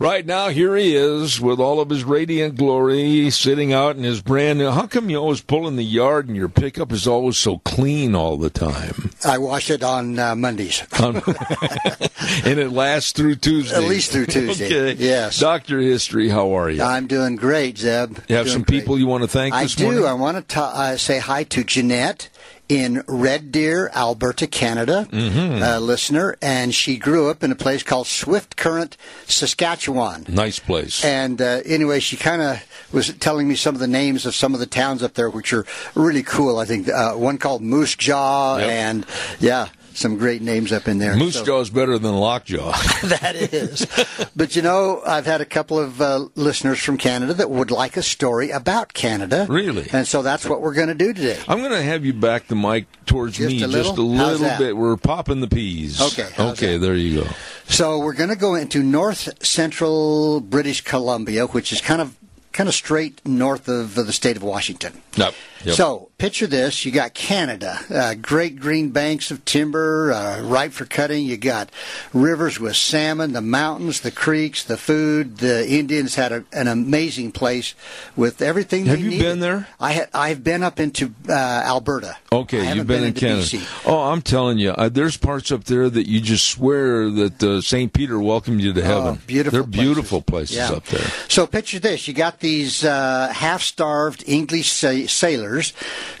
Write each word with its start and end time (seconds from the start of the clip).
Right 0.00 0.24
now, 0.24 0.48
here 0.48 0.76
he 0.76 0.96
is 0.96 1.42
with 1.42 1.60
all 1.60 1.78
of 1.78 1.90
his 1.90 2.04
radiant 2.04 2.56
glory, 2.56 3.28
sitting 3.28 3.74
out 3.74 3.96
in 3.98 4.02
his 4.02 4.22
brand 4.22 4.58
new. 4.58 4.70
How 4.70 4.86
come 4.86 5.10
you 5.10 5.18
always 5.18 5.42
pull 5.42 5.68
in 5.68 5.76
the 5.76 5.84
yard 5.84 6.26
and 6.26 6.34
your 6.34 6.48
pickup 6.48 6.90
is 6.90 7.06
always 7.06 7.36
so 7.36 7.58
clean 7.58 8.14
all 8.14 8.38
the 8.38 8.48
time? 8.48 9.10
I 9.26 9.36
wash 9.36 9.68
it 9.68 9.82
on 9.82 10.18
uh, 10.18 10.34
Mondays. 10.34 10.82
and 10.98 11.16
it 12.58 12.72
lasts 12.72 13.12
through 13.12 13.34
Tuesday. 13.34 13.76
At 13.76 13.82
least 13.82 14.10
through 14.12 14.24
Tuesday. 14.24 14.68
okay. 14.92 14.94
Yes. 15.04 15.38
Doctor 15.38 15.78
History, 15.80 16.30
how 16.30 16.56
are 16.56 16.70
you? 16.70 16.82
I'm 16.82 17.06
doing 17.06 17.36
great, 17.36 17.76
Zeb. 17.76 18.20
You 18.26 18.36
have 18.36 18.46
Doing 18.46 18.54
some 18.54 18.62
great. 18.62 18.80
people 18.80 18.98
you 18.98 19.06
want 19.06 19.22
to 19.24 19.28
thank 19.28 19.52
I 19.52 19.64
this 19.64 19.74
do. 19.74 19.84
morning? 19.84 20.06
I 20.06 20.14
want 20.14 20.48
to 20.48 20.60
uh, 20.62 20.96
say 20.96 21.18
hi 21.18 21.44
to 21.44 21.62
Jeanette 21.62 22.30
in 22.70 23.02
Red 23.08 23.50
Deer, 23.50 23.90
Alberta, 23.94 24.46
Canada, 24.46 25.08
Mm-hmm. 25.10 25.62
uh, 25.62 25.78
listener, 25.80 26.36
and 26.40 26.72
she 26.74 26.96
grew 26.96 27.28
up 27.28 27.42
in 27.42 27.50
a 27.50 27.56
place 27.56 27.82
called 27.82 28.06
Swift 28.06 28.56
Current, 28.56 28.96
Saskatchewan. 29.26 30.24
Nice 30.28 30.58
place. 30.60 31.04
And 31.04 31.40
uh, 31.42 31.60
anyway, 31.64 31.98
she 32.00 32.16
kind 32.16 32.40
of 32.42 32.62
was 32.92 33.12
telling 33.14 33.48
me 33.48 33.56
some 33.56 33.74
of 33.74 33.80
the 33.80 33.86
names 33.88 34.26
of 34.26 34.34
some 34.34 34.54
of 34.54 34.60
the 34.60 34.66
towns 34.66 35.02
up 35.02 35.14
there, 35.14 35.28
which 35.30 35.52
are 35.52 35.66
really 35.94 36.22
cool. 36.22 36.58
I 36.58 36.64
think 36.64 36.88
uh, 36.88 37.14
one 37.14 37.38
called 37.38 37.62
Moose 37.62 37.96
Jaw, 37.96 38.58
Yep. 38.58 38.68
and 38.70 39.06
yeah, 39.40 39.68
some 40.00 40.16
great 40.16 40.42
names 40.42 40.72
up 40.72 40.88
in 40.88 40.98
there. 40.98 41.14
Moose 41.16 41.34
So- 41.34 41.44
Jaw's 41.44 41.70
better 41.70 41.98
than 41.98 42.14
Lockjaw. 42.16 42.72
that 43.04 43.36
is. 43.36 43.86
But 44.34 44.56
you 44.56 44.62
know, 44.62 45.02
I've 45.06 45.26
had 45.26 45.40
a 45.40 45.44
couple 45.44 45.78
of 45.78 46.00
uh, 46.00 46.26
listeners 46.34 46.80
from 46.82 46.96
Canada 46.96 47.34
that 47.34 47.50
would 47.50 47.70
like 47.70 47.96
a 47.96 48.02
story 48.02 48.50
about 48.50 48.92
Canada. 48.94 49.46
Really? 49.48 49.88
And 49.92 50.06
so 50.08 50.22
that's 50.22 50.46
what 50.46 50.60
we're 50.62 50.74
going 50.74 50.88
to 50.88 50.94
do 50.94 51.12
today. 51.12 51.38
I'm 51.46 51.58
going 51.58 51.70
to 51.72 51.82
have 51.82 52.04
you 52.04 52.12
back 52.14 52.46
the 52.48 52.56
mic 52.56 52.86
towards 53.06 53.36
Just 53.36 53.50
me 53.50 53.62
a 53.62 53.68
just 53.68 53.72
a 53.98 54.02
little? 54.02 54.14
How's 54.16 54.40
little 54.40 54.46
that? 54.48 54.58
bit. 54.58 54.76
We're 54.76 54.96
popping 54.96 55.40
the 55.40 55.48
peas. 55.48 56.00
Okay, 56.00 56.28
Okay, 56.38 56.72
that? 56.74 56.78
there 56.78 56.94
you 56.94 57.22
go. 57.22 57.28
So 57.68 57.98
we're 57.98 58.14
going 58.14 58.30
to 58.30 58.36
go 58.36 58.54
into 58.54 58.82
north 58.82 59.44
central 59.46 60.40
British 60.40 60.80
Columbia, 60.80 61.46
which 61.46 61.72
is 61.72 61.80
kind 61.80 62.00
of 62.00 62.16
kind 62.52 62.68
of 62.68 62.74
straight 62.74 63.24
north 63.24 63.68
of 63.68 63.94
the 63.94 64.12
state 64.12 64.36
of 64.36 64.42
Washington. 64.42 65.00
Yep. 65.20 65.34
yep. 65.64 65.74
So 65.74 66.08
picture 66.18 66.46
this: 66.46 66.84
you 66.84 66.92
got 66.92 67.14
Canada, 67.14 67.78
uh, 67.90 68.14
great 68.14 68.58
green 68.58 68.90
banks 68.90 69.30
of 69.30 69.44
timber, 69.44 70.12
uh, 70.12 70.40
ripe 70.42 70.72
for 70.72 70.84
cutting. 70.84 71.24
You 71.26 71.36
got 71.36 71.70
rivers 72.12 72.58
with 72.58 72.76
salmon, 72.76 73.32
the 73.32 73.40
mountains, 73.40 74.00
the 74.00 74.10
creeks, 74.10 74.64
the 74.64 74.76
food. 74.76 75.38
The 75.38 75.68
Indians 75.68 76.14
had 76.14 76.32
a, 76.32 76.44
an 76.52 76.68
amazing 76.68 77.32
place 77.32 77.74
with 78.16 78.42
everything. 78.42 78.86
Have 78.86 79.00
you 79.00 79.10
needed. 79.10 79.22
been 79.22 79.40
there? 79.40 79.68
I 79.78 79.92
ha- 79.92 80.06
I've 80.14 80.42
been 80.42 80.62
up 80.62 80.80
into 80.80 81.12
uh, 81.28 81.32
Alberta. 81.32 82.16
Okay, 82.32 82.74
you've 82.74 82.86
been, 82.86 83.02
in 83.02 83.08
into 83.08 83.20
Canada. 83.20 83.42
BC. 83.42 83.86
Oh, 83.86 84.10
I'm 84.10 84.22
telling 84.22 84.58
you, 84.58 84.70
uh, 84.70 84.88
there's 84.88 85.16
parts 85.16 85.50
up 85.52 85.64
there 85.64 85.90
that 85.90 86.08
you 86.08 86.20
just 86.20 86.46
swear 86.48 87.10
that 87.10 87.42
uh, 87.42 87.60
St. 87.60 87.92
Peter 87.92 88.18
welcomed 88.20 88.60
you 88.60 88.72
to 88.72 88.82
heaven. 88.82 89.18
Oh, 89.18 89.26
beautiful 89.26 89.58
They're 89.58 89.66
beautiful 89.66 90.22
places, 90.22 90.56
Yeah. 90.56 90.72
up 90.72 90.84
there. 90.86 91.06
So 91.28 91.46
picture 91.46 91.78
this: 91.78 92.06
you 92.08 92.14
got 92.14 92.40
these 92.40 92.84
uh, 92.84 93.32
half-starved 93.34 94.24
English 94.26 94.70
sailors 95.10 95.72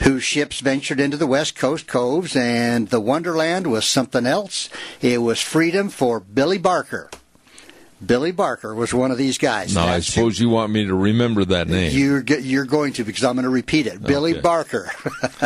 whose 0.02 0.24
ships 0.24 0.60
ventured 0.60 1.00
into 1.00 1.16
the 1.16 1.26
west 1.26 1.56
coast 1.56 1.86
coves, 1.86 2.36
and 2.36 2.88
the 2.88 3.00
wonderland 3.00 3.66
was 3.66 3.84
something 3.84 4.26
else. 4.26 4.68
It 5.00 5.22
was 5.22 5.40
freedom 5.40 5.88
for 5.88 6.20
Billy 6.20 6.58
Barker. 6.58 7.10
Billy 8.04 8.32
Barker 8.32 8.74
was 8.74 8.94
one 8.94 9.10
of 9.10 9.18
these 9.18 9.36
guys. 9.38 9.74
Now, 9.74 9.86
I 9.86 10.00
suppose 10.00 10.38
you 10.40 10.48
want 10.48 10.72
me 10.72 10.86
to 10.86 10.94
remember 10.94 11.44
that 11.46 11.68
name. 11.68 11.92
you're 11.96 12.22
you're 12.22 12.64
going 12.64 12.92
to 12.94 13.04
because 13.04 13.24
I'm 13.24 13.34
going 13.34 13.44
to 13.44 13.50
repeat 13.50 13.86
it. 13.86 14.02
Billy 14.02 14.32
Okay. 14.32 14.40
Barker. 14.40 14.90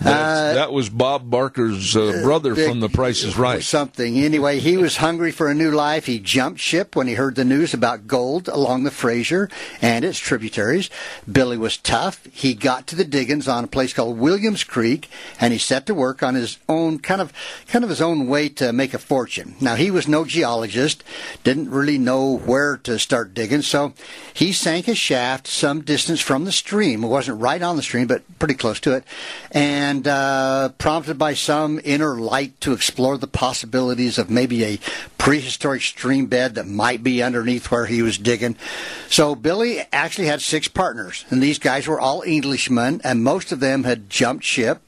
That's- 0.00 0.54
that 0.54 0.72
was 0.72 0.88
Bob 0.88 1.28
Barker's 1.30 1.96
uh, 1.96 2.20
brother 2.22 2.54
big- 2.54 2.68
from 2.68 2.80
The 2.80 2.88
Price 2.88 3.22
is 3.24 3.36
Right. 3.36 3.62
Something. 3.62 4.18
Anyway, 4.18 4.60
he 4.60 4.76
was 4.76 4.96
hungry 4.98 5.30
for 5.32 5.48
a 5.48 5.54
new 5.54 5.70
life. 5.70 6.06
He 6.06 6.18
jumped 6.18 6.60
ship 6.60 6.94
when 6.94 7.06
he 7.06 7.14
heard 7.14 7.34
the 7.34 7.44
news 7.44 7.74
about 7.74 8.06
gold 8.06 8.48
along 8.48 8.84
the 8.84 8.90
Fraser 8.90 9.48
and 9.82 10.04
its 10.04 10.18
tributaries. 10.18 10.90
Billy 11.30 11.56
was 11.56 11.76
tough. 11.76 12.24
He 12.32 12.54
got 12.54 12.86
to 12.88 12.96
the 12.96 13.04
diggings 13.04 13.48
on 13.48 13.64
a 13.64 13.68
place 13.68 13.92
called 13.92 14.18
Williams 14.18 14.64
Creek, 14.64 15.08
and 15.40 15.52
he 15.52 15.58
set 15.58 15.86
to 15.86 15.94
work 15.94 16.22
on 16.22 16.34
his 16.34 16.58
own 16.68 16.98
kind 16.98 17.20
of 17.20 17.32
kind 17.68 17.82
of 17.84 17.90
his 17.90 18.00
own 18.00 18.26
way 18.26 18.48
to 18.50 18.72
make 18.72 18.94
a 18.94 18.98
fortune. 18.98 19.54
Now 19.60 19.74
he 19.74 19.90
was 19.90 20.06
no 20.08 20.24
geologist, 20.24 21.02
didn't 21.42 21.63
really 21.70 21.98
know 21.98 22.38
where 22.38 22.76
to 22.78 22.98
start 22.98 23.34
digging, 23.34 23.62
so 23.62 23.92
he 24.32 24.52
sank 24.52 24.88
a 24.88 24.94
shaft 24.94 25.46
some 25.46 25.82
distance 25.82 26.20
from 26.20 26.44
the 26.44 26.52
stream. 26.52 27.04
It 27.04 27.08
wasn't 27.08 27.40
right 27.40 27.62
on 27.62 27.76
the 27.76 27.82
stream, 27.82 28.06
but 28.06 28.22
pretty 28.38 28.54
close 28.54 28.80
to 28.80 28.94
it, 28.94 29.04
and 29.50 30.06
uh, 30.06 30.70
prompted 30.78 31.18
by 31.18 31.34
some 31.34 31.80
inner 31.84 32.16
light 32.16 32.60
to 32.62 32.72
explore 32.72 33.18
the 33.18 33.26
possibilities 33.26 34.18
of 34.18 34.30
maybe 34.30 34.64
a 34.64 34.78
prehistoric 35.18 35.82
stream 35.82 36.26
bed 36.26 36.54
that 36.54 36.66
might 36.66 37.02
be 37.02 37.22
underneath 37.22 37.70
where 37.70 37.86
he 37.86 38.02
was 38.02 38.18
digging. 38.18 38.56
So 39.08 39.34
Billy 39.34 39.80
actually 39.92 40.26
had 40.26 40.42
six 40.42 40.68
partners, 40.68 41.24
and 41.30 41.42
these 41.42 41.58
guys 41.58 41.86
were 41.86 42.00
all 42.00 42.22
Englishmen, 42.22 43.00
and 43.04 43.24
most 43.24 43.52
of 43.52 43.60
them 43.60 43.84
had 43.84 44.10
jumped 44.10 44.44
ship. 44.44 44.82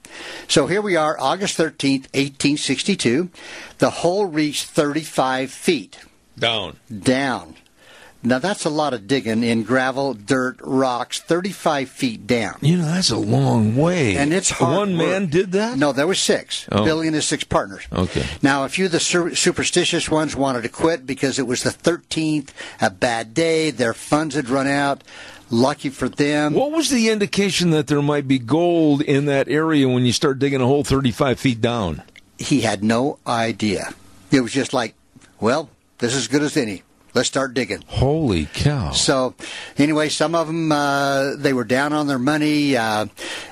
So 0.49 0.67
here 0.67 0.83
we 0.83 0.97
are, 0.97 1.19
August 1.19 1.59
13th, 1.59 2.07
1862. 2.15 3.31
The 3.79 3.91
hole 3.91 4.27
reached 4.27 4.67
35 4.67 5.51
feet 5.51 5.99
Down. 6.39 6.77
down. 7.03 7.57
Now 8.23 8.41
that's 8.41 8.65
a 8.65 8.71
lot 8.71 8.93
of 8.93 9.07
digging 9.07 9.45
in 9.45 9.63
gravel, 9.63 10.13
dirt, 10.13 10.57
rocks, 10.61 11.21
35 11.21 11.89
feet 11.89 12.27
down. 12.27 12.57
You 12.61 12.79
know, 12.79 12.85
that's 12.85 13.11
a 13.11 13.17
long 13.17 13.77
way. 13.77 14.17
And 14.17 14.33
it's 14.33 14.51
hard 14.51 14.77
One 14.79 14.97
man 14.97 15.27
did 15.27 15.53
that? 15.53 15.79
No, 15.79 15.93
there 15.93 16.09
was 16.09 16.19
six. 16.19 16.67
Oh. 16.73 16.85
Billy 16.85 17.07
and 17.07 17.15
his 17.15 17.25
six 17.25 17.45
partners. 17.45 17.87
Okay. 17.93 18.25
Now, 18.43 18.65
a 18.65 18.69
few 18.69 18.87
of 18.87 18.93
the 18.93 18.99
sur- 18.99 19.35
superstitious 19.37 20.09
ones 20.11 20.35
wanted 20.35 20.63
to 20.63 20.69
quit 20.69 21.07
because 21.07 21.39
it 21.39 21.47
was 21.47 21.63
the 21.63 21.71
13th, 21.71 22.49
a 22.81 22.91
bad 22.91 23.33
day, 23.33 23.71
their 23.71 23.95
funds 23.95 24.35
had 24.35 24.49
run 24.49 24.67
out. 24.67 25.05
Lucky 25.49 25.91
for 25.91 26.09
them. 26.09 26.55
What 26.55 26.73
was 26.73 26.91
the 26.91 27.09
indication 27.11 27.71
that 27.71 27.87
there 27.87 28.03
might 28.03 28.27
be 28.27 28.41
gold 28.41 29.03
in 29.03 29.27
that 29.27 29.49
area 29.49 29.89
when 29.89 30.05
you 30.05 30.13
start 30.13 30.41
digging 30.41 30.61
a 30.61 30.67
hole 30.67 30.83
35 30.83 31.39
feet 31.39 31.61
down? 31.61 32.03
He 32.39 32.63
had 32.63 32.83
no 32.83 33.21
idea. 33.25 33.95
It 34.33 34.41
was 34.41 34.53
just 34.53 34.73
like, 34.73 34.95
well, 35.39 35.71
this 35.99 36.13
is 36.13 36.23
as 36.23 36.29
good 36.29 36.43
as 36.43 36.57
any. 36.57 36.83
Let's 37.17 37.29
start 37.29 37.55
digging. 37.55 37.83
Holy 37.87 38.45
cow. 38.45 38.91
So, 38.91 39.35
anyway, 39.79 40.11
some 40.11 40.35
of 40.35 40.49
them 40.49 40.71
uh, 40.71 41.35
they 41.37 41.55
were 41.55 41.65
down 41.65 41.95
on 41.95 42.09
their 42.09 42.19
money, 42.19 42.77
uh, 42.77 43.07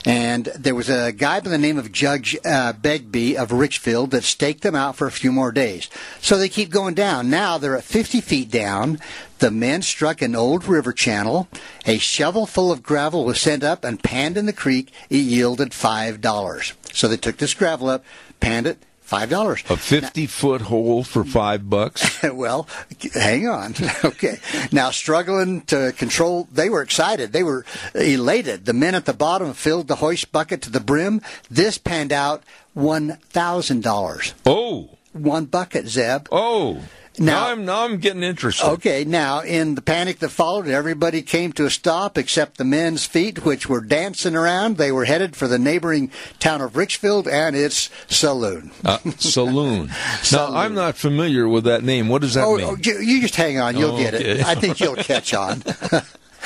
and 0.05 0.45
there 0.45 0.75
was 0.75 0.91
a 0.91 1.13
guy 1.13 1.41
by 1.41 1.49
the 1.49 1.57
name 1.57 1.79
of 1.79 1.91
Judge 1.91 2.37
uh, 2.45 2.75
Begbie 2.75 3.39
of 3.39 3.53
Richfield 3.53 4.11
that 4.11 4.25
staked 4.25 4.61
them 4.61 4.75
out 4.75 4.97
for 4.97 5.07
a 5.07 5.11
few 5.11 5.33
more 5.33 5.51
days. 5.51 5.89
So 6.21 6.37
they 6.37 6.51
keep 6.51 6.69
going 6.69 6.93
down. 6.93 7.31
Now 7.31 7.57
they're 7.57 7.79
at 7.79 7.85
50 7.85 8.21
feet 8.21 8.51
down. 8.51 9.01
The 9.39 9.51
men 9.51 9.81
struck 9.81 10.21
an 10.21 10.37
old 10.37 10.67
river 10.67 10.93
channel. 10.93 11.49
A 11.87 11.97
shovel 11.97 12.45
full 12.45 12.71
of 12.71 12.83
gravel 12.83 13.25
was 13.25 13.41
sent 13.41 13.65
up 13.65 13.83
and 13.83 14.03
panned 14.03 14.37
in 14.37 14.45
the 14.45 14.53
creek. 14.53 14.93
It 15.09 15.17
yielded 15.17 15.73
five 15.73 16.21
dollars. 16.21 16.75
So 16.93 17.09
they 17.09 17.17
took 17.17 17.39
this 17.39 17.55
gravel 17.55 17.89
up, 17.89 18.05
panned 18.41 18.67
it, 18.67 18.77
five 19.05 19.31
dollars. 19.31 19.63
A 19.69 19.77
50 19.77 20.27
foot 20.27 20.63
hole 20.63 21.05
for 21.05 21.25
five 21.25 21.69
bucks? 21.69 22.23
well, 22.33 22.67
hang 23.13 23.47
on. 23.47 23.75
okay. 24.05 24.39
Now, 24.73 24.91
struggling 24.91 25.61
to 25.67 25.93
control, 25.97 26.49
they 26.51 26.69
were 26.69 26.83
excited. 26.83 27.33
They 27.33 27.43
were 27.43 27.65
elated. 27.95 28.65
The 28.65 28.73
men 28.73 28.95
at 28.95 29.05
the 29.05 29.13
bottom 29.13 29.53
filled 29.53 29.89
the 29.89 29.97
hoist 29.97 30.33
bucket 30.33 30.63
to 30.63 30.71
the 30.71 30.81
brim. 30.81 31.21
This 31.51 31.79
panned 31.79 32.13
out 32.13 32.43
$1,000. 32.77 34.33
Oh. 34.47 34.91
One 35.13 35.45
bucket, 35.45 35.87
Zeb. 35.87 36.27
Oh. 36.33 36.83
Now- 37.19 37.45
Now, 37.45 37.49
I'm 37.53 37.65
now 37.65 37.85
I'm 37.85 37.99
getting 37.99 38.23
interested. 38.23 38.67
Okay, 38.67 39.05
now 39.05 39.41
in 39.41 39.75
the 39.77 39.83
panic 39.83 40.19
that 40.19 40.31
followed, 40.31 40.67
everybody 40.69 41.23
came 41.23 41.53
to 41.53 41.65
a 41.67 41.71
stop 41.71 42.19
except 42.19 42.57
the 42.59 42.65
men's 42.65 43.05
feet, 43.07 43.45
which 43.45 43.69
were 43.69 43.81
dancing 43.81 44.35
around. 44.35 44.77
They 44.79 44.91
were 44.91 45.05
headed 45.05 45.37
for 45.37 45.47
the 45.47 45.59
neighboring 45.59 46.11
town 46.41 46.61
of 46.61 46.77
Richfield 46.77 47.29
and 47.29 47.55
its 47.55 47.89
saloon. 48.09 48.73
Uh, 48.85 48.99
saloon. 49.19 49.91
Now 50.33 50.55
I'm 50.55 50.75
not 50.75 50.97
familiar 50.97 51.49
with 51.49 51.65
that 51.65 51.85
name. 51.85 52.09
What 52.09 52.23
does 52.23 52.35
that 52.35 52.45
Oh, 52.45 52.57
mean? 52.57 52.67
oh, 52.67 52.77
you, 52.83 52.99
you 52.99 53.21
just 53.21 53.37
hang 53.37 53.59
on. 53.59 53.77
You'll 53.77 53.93
Oh, 53.93 53.99
get 53.99 54.15
okay. 54.15 54.41
it. 54.41 54.45
I 54.47 54.55
think 54.57 54.81
you'll 54.81 54.97
catch 54.97 55.33
on. 55.35 55.63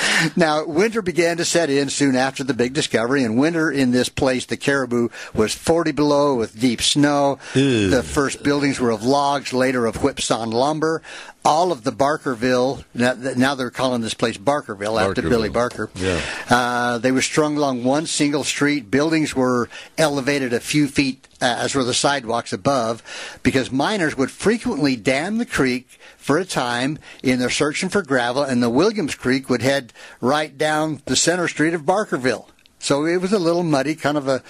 now, 0.35 0.65
winter 0.65 1.01
began 1.01 1.37
to 1.37 1.45
set 1.45 1.69
in 1.69 1.89
soon 1.89 2.15
after 2.15 2.43
the 2.43 2.53
big 2.53 2.73
discovery, 2.73 3.23
and 3.23 3.37
winter 3.37 3.71
in 3.71 3.91
this 3.91 4.09
place, 4.09 4.45
the 4.45 4.57
Cariboo, 4.57 5.09
was 5.33 5.53
40 5.53 5.91
below 5.91 6.35
with 6.35 6.59
deep 6.59 6.81
snow. 6.81 7.39
Ew. 7.55 7.89
The 7.89 8.03
first 8.03 8.43
buildings 8.43 8.79
were 8.79 8.91
of 8.91 9.03
logs, 9.03 9.53
later 9.53 9.85
of 9.85 9.97
whipsawn 9.97 10.51
lumber. 10.51 11.01
All 11.45 11.71
of 11.71 11.83
the 11.83 11.91
Barkerville. 11.91 12.83
Now, 12.93 13.13
now 13.13 13.55
they're 13.55 13.69
calling 13.69 14.01
this 14.01 14.13
place 14.13 14.37
Barkerville 14.37 15.01
after 15.01 15.21
Barkerville. 15.21 15.29
Billy 15.29 15.49
Barker. 15.49 15.89
Yeah. 15.95 16.21
Uh, 16.49 16.97
they 16.97 17.11
were 17.11 17.21
strung 17.21 17.57
along 17.57 17.83
one 17.83 18.05
single 18.05 18.43
street. 18.43 18.91
Buildings 18.91 19.35
were 19.35 19.69
elevated 19.97 20.53
a 20.53 20.59
few 20.59 20.87
feet, 20.87 21.27
uh, 21.41 21.57
as 21.59 21.75
were 21.75 21.83
the 21.83 21.93
sidewalks 21.93 22.53
above, 22.53 23.01
because 23.43 23.71
miners 23.71 24.17
would 24.17 24.31
frequently 24.31 24.95
dam 24.95 25.37
the 25.37 25.45
creek 25.45 25.99
for 26.17 26.37
a 26.37 26.45
time 26.45 26.99
in 27.23 27.39
their 27.39 27.49
searching 27.49 27.89
for 27.89 28.03
gravel, 28.03 28.43
and 28.43 28.61
the 28.61 28.69
Williams 28.69 29.15
Creek 29.15 29.49
would 29.49 29.61
head 29.61 29.93
right 30.21 30.57
down 30.57 31.01
the 31.05 31.15
center 31.15 31.47
street 31.47 31.73
of 31.73 31.83
Barkerville. 31.83 32.47
So 32.79 33.05
it 33.05 33.17
was 33.17 33.33
a 33.33 33.39
little 33.39 33.63
muddy, 33.63 33.95
kind 33.95 34.17
of 34.17 34.27
a. 34.27 34.41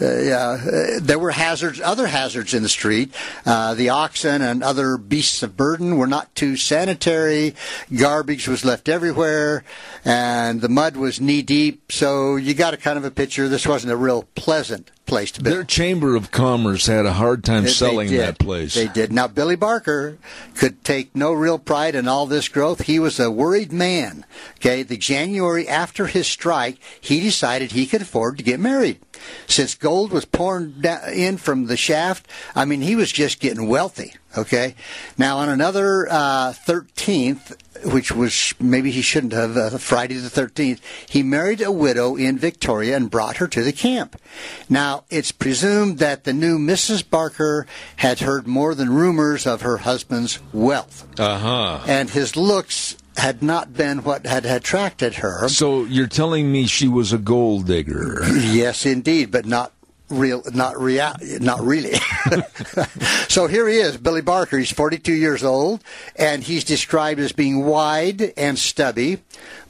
Uh, 0.00 0.04
uh, 0.04 1.00
there 1.00 1.18
were 1.18 1.30
hazards, 1.30 1.80
other 1.80 2.08
hazards 2.08 2.52
in 2.52 2.62
the 2.62 2.68
street. 2.68 3.14
Uh, 3.44 3.74
the 3.74 3.88
oxen 3.90 4.42
and 4.42 4.62
other 4.62 4.96
beasts 4.96 5.42
of 5.42 5.56
burden 5.56 5.96
were 5.96 6.08
not 6.08 6.34
too 6.34 6.56
sanitary. 6.56 7.54
Garbage 7.96 8.48
was 8.48 8.64
left 8.64 8.88
everywhere, 8.88 9.64
and 10.04 10.60
the 10.60 10.68
mud 10.68 10.96
was 10.96 11.20
knee 11.20 11.42
deep. 11.42 11.92
So 11.92 12.36
you 12.36 12.54
got 12.54 12.74
a 12.74 12.76
kind 12.76 12.98
of 12.98 13.04
a 13.04 13.10
picture. 13.10 13.48
This 13.48 13.66
wasn't 13.66 13.92
a 13.92 13.96
real 13.96 14.24
pleasant 14.34 14.90
place 15.06 15.30
to 15.32 15.42
be. 15.42 15.50
Their 15.50 15.64
Chamber 15.64 16.14
of 16.16 16.30
Commerce 16.30 16.86
had 16.86 17.06
a 17.06 17.12
hard 17.14 17.44
time 17.44 17.62
They- 17.62 17.68
they 17.68 17.74
selling 17.74 18.08
did. 18.10 18.20
that 18.20 18.38
place. 18.38 18.74
They 18.74 18.88
did. 18.88 19.12
Now, 19.12 19.28
Billy 19.28 19.56
Barker 19.56 20.18
could 20.56 20.84
take 20.84 21.14
no 21.16 21.32
real 21.32 21.58
pride 21.58 21.94
in 21.94 22.08
all 22.08 22.26
this 22.26 22.48
growth. 22.48 22.82
He 22.82 22.98
was 22.98 23.18
a 23.20 23.30
worried 23.30 23.72
man. 23.72 24.24
Okay, 24.60 24.82
the 24.82 24.96
January 24.96 25.68
after 25.68 26.06
his 26.06 26.26
strike, 26.26 26.78
he 27.00 27.20
decided 27.20 27.72
he 27.72 27.86
could 27.86 28.02
afford 28.02 28.38
to 28.38 28.44
get 28.44 28.60
married. 28.60 28.98
Since 29.46 29.74
gold 29.74 30.10
was 30.12 30.24
pouring 30.24 30.74
in 31.12 31.36
from 31.36 31.66
the 31.66 31.76
shaft, 31.76 32.28
I 32.54 32.64
mean, 32.64 32.80
he 32.82 32.96
was 32.96 33.12
just 33.12 33.40
getting 33.40 33.68
wealthy. 33.68 34.14
Okay, 34.36 34.74
now 35.16 35.38
on 35.38 35.48
another 35.48 36.06
uh, 36.10 36.52
13th, 36.52 37.56
which 37.90 38.12
was 38.12 38.52
maybe 38.60 38.90
he 38.90 39.00
shouldn't 39.00 39.32
have, 39.32 39.56
uh, 39.56 39.78
Friday 39.78 40.16
the 40.16 40.28
13th, 40.28 40.78
he 41.08 41.22
married 41.22 41.62
a 41.62 41.72
widow 41.72 42.16
in 42.16 42.36
Victoria 42.38 42.96
and 42.96 43.10
brought 43.10 43.38
her 43.38 43.48
to 43.48 43.62
the 43.62 43.72
camp. 43.72 44.20
Now, 44.68 45.04
it's 45.08 45.32
presumed 45.32 45.98
that 46.00 46.24
the 46.24 46.34
new 46.34 46.58
Mrs. 46.58 47.08
Barker 47.08 47.66
had 47.96 48.20
heard 48.20 48.46
more 48.46 48.74
than 48.74 48.90
rumors 48.92 49.46
of 49.46 49.62
her 49.62 49.78
husband's 49.78 50.38
wealth, 50.52 51.06
Uh 51.18 51.38
huh. 51.38 51.84
and 51.86 52.10
his 52.10 52.36
looks 52.36 52.96
had 53.16 53.42
not 53.42 53.72
been 53.74 54.02
what 54.02 54.26
had 54.26 54.44
attracted 54.44 55.14
her. 55.16 55.48
So 55.48 55.84
you're 55.84 56.06
telling 56.06 56.52
me 56.52 56.66
she 56.66 56.88
was 56.88 57.12
a 57.12 57.18
gold 57.18 57.66
digger? 57.66 58.22
Yes, 58.56 58.86
indeed, 58.86 59.30
but 59.30 59.44
not 59.44 59.72
real, 60.08 60.42
not 60.52 60.78
real, 60.78 61.12
not 61.40 61.60
really. 61.60 61.94
so 63.28 63.46
here 63.46 63.68
he 63.68 63.76
is, 63.76 63.96
Billy 63.96 64.22
Barker. 64.22 64.58
He's 64.58 64.70
42 64.70 65.12
years 65.12 65.42
old, 65.42 65.82
and 66.14 66.42
he's 66.42 66.64
described 66.64 67.20
as 67.20 67.32
being 67.32 67.64
wide 67.64 68.32
and 68.36 68.58
stubby, 68.58 69.18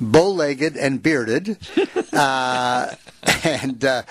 bow-legged 0.00 0.76
and 0.76 1.02
bearded. 1.02 1.58
uh, 2.12 2.94
and 3.44 3.84
uh, 3.84 4.02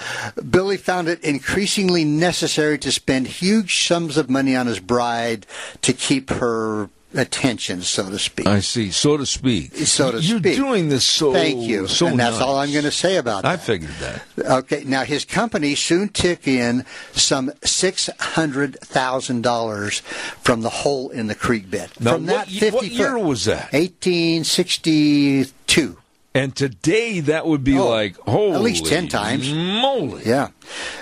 Billy 0.50 0.78
found 0.78 1.08
it 1.08 1.24
increasingly 1.24 2.04
necessary 2.04 2.78
to 2.80 2.92
spend 2.92 3.28
huge 3.28 3.86
sums 3.86 4.18
of 4.18 4.30
money 4.30 4.56
on 4.56 4.68
his 4.68 4.80
bride 4.80 5.46
to 5.82 5.94
keep 5.94 6.30
her 6.32 6.90
attention, 7.14 7.82
so 7.82 8.10
to 8.10 8.20
speak. 8.20 8.46
I 8.48 8.60
see, 8.60 8.92
so 8.92 9.16
to 9.18 9.26
speak. 9.26 9.76
So 9.76 10.12
to 10.12 10.20
You're 10.20 10.40
speak. 10.40 10.56
doing 10.58 10.90
this 10.90 11.06
so. 11.06 11.32
Thank 11.34 11.62
you, 11.62 11.88
So 11.88 12.08
and 12.08 12.20
that's 12.20 12.42
all. 12.42 12.58
I'm 12.58 12.72
going 12.72 12.84
to 12.86 12.92
say 12.92 13.18
about 13.18 13.44
that. 13.44 13.52
I 13.52 13.58
figured 13.58 13.92
that. 14.00 14.24
Okay, 14.38 14.84
now 14.86 15.04
his 15.04 15.24
company 15.26 15.76
soon 15.76 16.10
took 16.10 16.48
in 16.48 16.84
some 17.14 17.52
six 17.64 18.10
hundred 18.20 18.78
thousand 18.82 19.44
dollars 19.44 20.00
from 20.42 20.62
the 20.62 20.70
hole 20.70 21.10
in 21.10 21.28
the 21.28 21.36
creek 21.36 21.70
bed. 21.70 21.92
Now, 22.00 22.14
from 22.14 22.26
what 22.28 22.48
that 22.48 22.48
fifty 22.50 22.76
what 22.76 22.88
year 22.88 23.18
was 23.18 23.46
that? 23.46 23.70
Eighteen 23.74 24.44
sixty-two. 24.44 25.98
And 26.34 26.54
today 26.54 27.22
that 27.22 27.46
would 27.48 27.64
be 27.64 27.78
Oh, 27.78 27.88
like 27.88 28.18
holy 28.18 28.56
at 28.56 28.62
least 28.62 28.86
10 28.88 29.08
times. 29.08 29.50
Moly! 29.54 30.24
Yeah. 30.26 30.50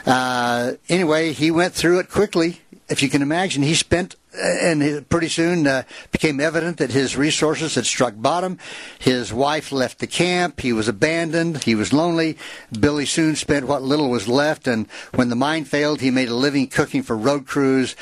Uh, 0.06 0.74
anyway, 0.90 1.34
he 1.34 1.50
went 1.50 1.74
through 1.74 1.98
it 2.00 2.10
quickly. 2.12 2.62
If 2.88 3.02
you 3.02 3.10
can 3.10 3.24
imagine, 3.24 3.64
he 3.64 3.74
spent, 3.74 4.16
and 4.36 5.08
pretty 5.10 5.30
soon 5.30 5.68
uh, 5.68 5.84
became 6.12 6.40
evident 6.40 6.78
that 6.78 6.92
his 6.92 7.16
resources 7.16 7.76
had 7.76 7.86
struck 7.86 8.14
bottom. 8.18 8.58
His 9.00 9.32
wife 9.34 9.72
left 9.72 10.00
the 10.00 10.08
camp. 10.08 10.60
He 10.62 10.74
was 10.74 10.88
abandoned. 10.88 11.64
He 11.64 11.76
was 11.76 11.94
lonely. 11.94 12.38
Billy 12.78 13.06
soon 13.06 13.36
spent 13.36 13.68
what 13.68 13.82
little 13.84 14.10
was 14.10 14.28
left, 14.28 14.68
and 14.68 14.88
when 15.14 15.30
the 15.30 15.36
mine 15.36 15.66
failed, 15.66 16.02
he 16.02 16.10
made 16.12 16.30
a 16.30 16.36
living 16.36 16.68
cooking 16.68 17.04
for 17.04 17.16
road 17.18 17.46
crews, 17.46 17.96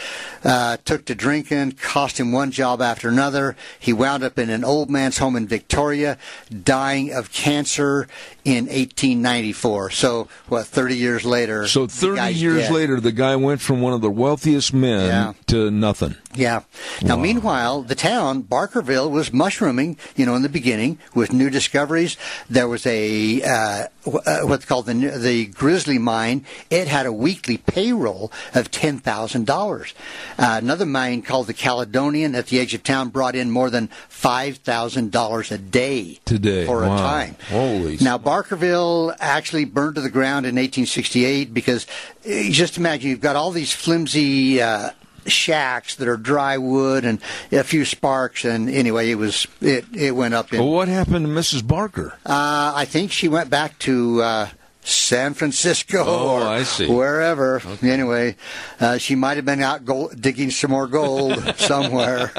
uh, 0.43 0.77
took 0.85 1.05
to 1.05 1.15
drinking, 1.15 1.73
cost 1.73 2.19
him 2.19 2.31
one 2.31 2.51
job 2.51 2.81
after 2.81 3.09
another. 3.09 3.55
He 3.79 3.93
wound 3.93 4.23
up 4.23 4.39
in 4.39 4.49
an 4.49 4.63
old 4.63 4.89
man's 4.89 5.17
home 5.17 5.35
in 5.35 5.47
Victoria, 5.47 6.17
dying 6.63 7.11
of 7.11 7.31
cancer 7.31 8.07
in 8.45 8.65
1894. 8.65 9.89
So, 9.91 10.27
what, 10.47 10.65
30 10.67 10.95
years 10.95 11.25
later? 11.25 11.67
So 11.67 11.87
30 11.87 12.31
years 12.33 12.63
dead. 12.63 12.71
later, 12.71 12.99
the 12.99 13.11
guy 13.11 13.35
went 13.35 13.61
from 13.61 13.81
one 13.81 13.93
of 13.93 14.01
the 14.01 14.09
wealthiest 14.09 14.73
men 14.73 15.05
Yeah. 15.05 15.33
to 15.47 15.69
nothing. 15.71 16.15
Yeah. 16.33 16.63
Now, 17.01 17.17
meanwhile, 17.17 17.81
the 17.81 17.95
town, 17.95 18.43
Barkerville, 18.43 19.09
was 19.09 19.33
mushrooming, 19.33 19.97
you 20.15 20.25
know, 20.25 20.35
in 20.35 20.41
the 20.41 20.49
beginning 20.49 20.99
with 21.13 21.33
new 21.33 21.49
discoveries. 21.49 22.17
There 22.49 22.67
was 22.67 22.85
a, 22.85 23.41
uh, 23.41 23.87
uh, 24.05 24.39
what's 24.43 24.65
called 24.65 24.85
the, 24.85 24.93
the 24.93 25.47
Grizzly 25.47 25.97
Mine. 25.97 26.45
It 26.69 26.87
had 26.87 27.05
a 27.05 27.13
weekly 27.13 27.57
payroll 27.57 28.31
of 28.53 28.71
$10,000. 28.71 29.93
Uh, 30.37 30.59
another 30.61 30.85
mine 30.85 31.21
called 31.21 31.47
the 31.47 31.53
Caledonian 31.53 32.35
at 32.35 32.47
the 32.47 32.59
edge 32.59 32.73
of 32.73 32.83
town 32.83 33.09
brought 33.09 33.35
in 33.35 33.51
more 33.51 33.69
than 33.69 33.89
$5,000 34.09 35.51
a 35.51 35.57
day. 35.57 36.19
Today. 36.25 36.65
For 36.65 36.83
a 36.83 36.87
time. 36.87 37.35
Holy 37.49 37.97
Now, 37.97 38.17
Barkerville 38.17 39.15
actually 39.19 39.65
burned 39.65 39.95
to 39.95 40.01
the 40.01 40.09
ground 40.09 40.45
in 40.45 40.55
1868 40.55 41.53
because 41.53 41.85
uh, 42.25 42.29
just 42.49 42.77
imagine 42.77 43.09
you've 43.09 43.21
got 43.21 43.35
all 43.35 43.51
these 43.51 43.73
flimsy 43.73 44.61
uh, 44.61 44.91
shacks 45.25 45.95
that 45.95 46.07
are 46.07 46.17
dry 46.17 46.57
wood 46.57 47.05
and 47.05 47.19
a 47.51 47.63
few 47.63 47.85
sparks, 47.85 48.45
and 48.45 48.69
anyway, 48.69 49.09
it 49.11 49.15
was 49.15 49.47
it 49.61 49.85
it 49.93 50.15
went 50.15 50.33
up. 50.33 50.53
In, 50.53 50.59
Well, 50.59 50.69
what 50.71 50.87
happened 50.87 51.25
to 51.25 51.31
Mrs. 51.31 51.65
Barker? 51.65 52.13
uh, 52.25 52.73
I 52.75 52.85
think 52.85 53.11
she 53.11 53.27
went 53.27 53.49
back 53.49 53.77
to. 53.79 54.21
Uh, 54.21 54.47
San 54.83 55.33
Francisco 55.35 56.03
Oh, 56.05 56.29
or 56.29 56.41
I 56.41 56.63
see. 56.63 56.87
wherever. 56.87 57.61
Anyway, 57.83 58.35
uh, 58.79 58.97
she 58.97 59.13
might 59.15 59.37
have 59.37 59.45
been 59.45 59.61
out 59.61 59.85
gold, 59.85 60.19
digging 60.19 60.49
some 60.49 60.71
more 60.71 60.87
gold 60.87 61.55
somewhere. 61.57 62.31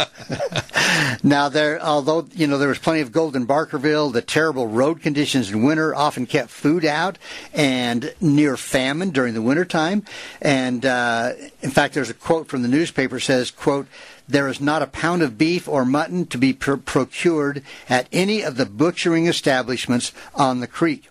now, 1.22 1.48
there, 1.48 1.80
although 1.80 2.26
you 2.32 2.46
know 2.46 2.58
there 2.58 2.68
was 2.68 2.78
plenty 2.78 3.00
of 3.00 3.12
gold 3.12 3.36
in 3.36 3.46
Barkerville, 3.46 4.12
the 4.12 4.22
terrible 4.22 4.66
road 4.66 5.00
conditions 5.02 5.50
in 5.50 5.62
winter 5.62 5.94
often 5.94 6.26
kept 6.26 6.50
food 6.50 6.84
out 6.84 7.16
and 7.54 8.12
near 8.20 8.56
famine 8.56 9.10
during 9.10 9.34
the 9.34 9.42
wintertime. 9.42 10.04
And 10.40 10.84
uh, 10.84 11.32
in 11.62 11.70
fact, 11.70 11.94
there's 11.94 12.10
a 12.10 12.14
quote 12.14 12.48
from 12.48 12.62
the 12.62 12.68
newspaper 12.68 13.20
says, 13.20 13.50
"quote." 13.50 13.86
There 14.28 14.48
is 14.48 14.60
not 14.60 14.82
a 14.82 14.86
pound 14.86 15.20
of 15.20 15.36
beef 15.36 15.68
or 15.68 15.84
mutton 15.84 16.26
to 16.26 16.38
be 16.38 16.52
pr- 16.54 16.76
procured 16.76 17.62
at 17.90 18.06
any 18.12 18.40
of 18.42 18.56
the 18.56 18.64
butchering 18.64 19.26
establishments 19.26 20.12
on 20.34 20.60
the 20.60 20.68
creek. 20.68 21.08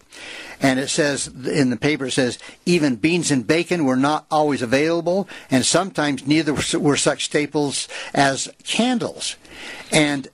And 0.62 0.80
it 0.80 0.90
says 0.90 1.28
in 1.28 1.72
the 1.72 1.78
paper, 1.78 2.06
it 2.06 2.12
says 2.12 2.38
even 2.66 2.96
beans 2.96 3.32
and 3.32 3.46
bacon 3.46 3.86
were 3.86 3.96
not 3.96 4.26
always 4.30 4.62
available, 4.62 5.28
and 5.50 5.66
sometimes 5.66 6.28
neither 6.28 6.54
were 6.80 6.98
such 6.98 7.26
staples 7.26 7.88
as 8.14 8.48
candles. 8.64 9.36
And 9.92 10.28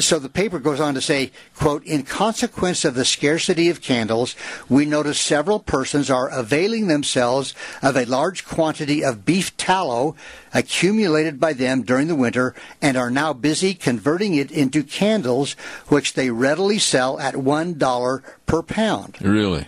so 0.00 0.18
the 0.18 0.28
paper 0.28 0.58
goes 0.58 0.80
on 0.80 0.94
to 0.94 1.00
say, 1.00 1.30
quote, 1.54 1.84
in 1.84 2.02
consequence 2.02 2.84
of 2.84 2.94
the 2.94 3.04
scarcity 3.04 3.68
of 3.68 3.80
candles, 3.80 4.36
we 4.68 4.84
notice 4.84 5.20
several 5.20 5.58
persons 5.58 6.10
are 6.10 6.28
availing 6.28 6.86
themselves 6.86 7.54
of 7.82 7.96
a 7.96 8.04
large 8.04 8.44
quantity 8.44 9.04
of 9.04 9.24
beef 9.24 9.56
tallow 9.56 10.14
accumulated 10.54 11.38
by 11.38 11.52
them 11.52 11.82
during 11.82 12.08
the 12.08 12.14
winter 12.14 12.54
and 12.80 12.96
are 12.96 13.10
now 13.10 13.32
busy 13.32 13.74
converting 13.74 14.34
it 14.34 14.50
into 14.50 14.82
candles, 14.82 15.52
which 15.88 16.14
they 16.14 16.30
readily 16.30 16.78
sell 16.78 17.18
at 17.20 17.36
one 17.36 17.74
dollar 17.74 18.22
per 18.46 18.62
pound. 18.62 19.20
Really? 19.20 19.66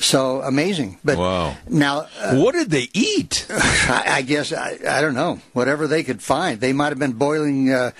So 0.00 0.42
amazing. 0.42 0.98
But 1.04 1.16
Wow. 1.16 1.56
now, 1.68 2.06
uh, 2.20 2.34
what 2.36 2.52
did 2.54 2.70
they 2.70 2.88
eat? 2.92 3.46
I, 3.50 4.04
I 4.16 4.22
guess 4.22 4.52
I, 4.52 4.78
I 4.88 5.00
don't 5.00 5.14
know. 5.14 5.40
Whatever 5.52 5.86
they 5.86 6.02
could 6.02 6.20
find, 6.20 6.60
they 6.60 6.72
might 6.72 6.88
have 6.88 6.98
been 6.98 7.12
boiling 7.12 7.70
uh, 7.72 7.92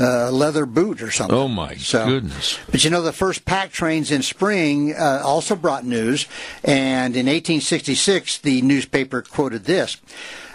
uh, 0.00 0.30
leather 0.30 0.64
boot 0.64 1.02
or 1.02 1.10
something. 1.10 1.36
Oh, 1.36 1.48
my 1.48 1.74
So- 1.76 2.06
goodness. 2.06 2.58
But 2.70 2.82
you 2.84 2.90
know, 2.90 3.02
the 3.02 3.12
first 3.12 3.44
pack 3.44 3.72
trains 3.72 4.10
in 4.10 4.22
spring 4.22 4.94
uh, 4.94 5.20
also 5.24 5.54
brought 5.54 5.84
news, 5.84 6.26
and 6.64 7.14
in 7.14 7.26
1866, 7.26 8.38
the 8.38 8.62
newspaper 8.62 9.20
quoted 9.22 9.64
this. 9.64 9.98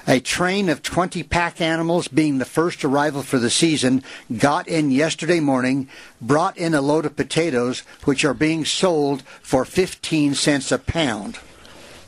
A 0.10 0.20
train 0.20 0.70
of 0.70 0.82
20 0.82 1.22
pack 1.22 1.62
animals, 1.62 2.08
being 2.08 2.40
the 2.40 2.46
first 2.46 2.84
arrival 2.84 3.22
for 3.22 3.38
the 3.38 3.52
season, 3.52 4.04
got 4.36 4.68
in 4.68 4.90
yesterday 4.90 5.40
morning, 5.40 5.88
brought 6.20 6.58
in 6.58 6.74
a 6.74 6.82
load 6.82 7.06
of 7.06 7.16
potatoes, 7.16 7.82
which 8.06 8.26
are 8.26 8.34
being 8.34 8.66
sold 8.66 9.22
for 9.44 9.66
15 9.66 10.34
cents 10.34 10.72
a 10.72 10.80
pound. 10.80 11.38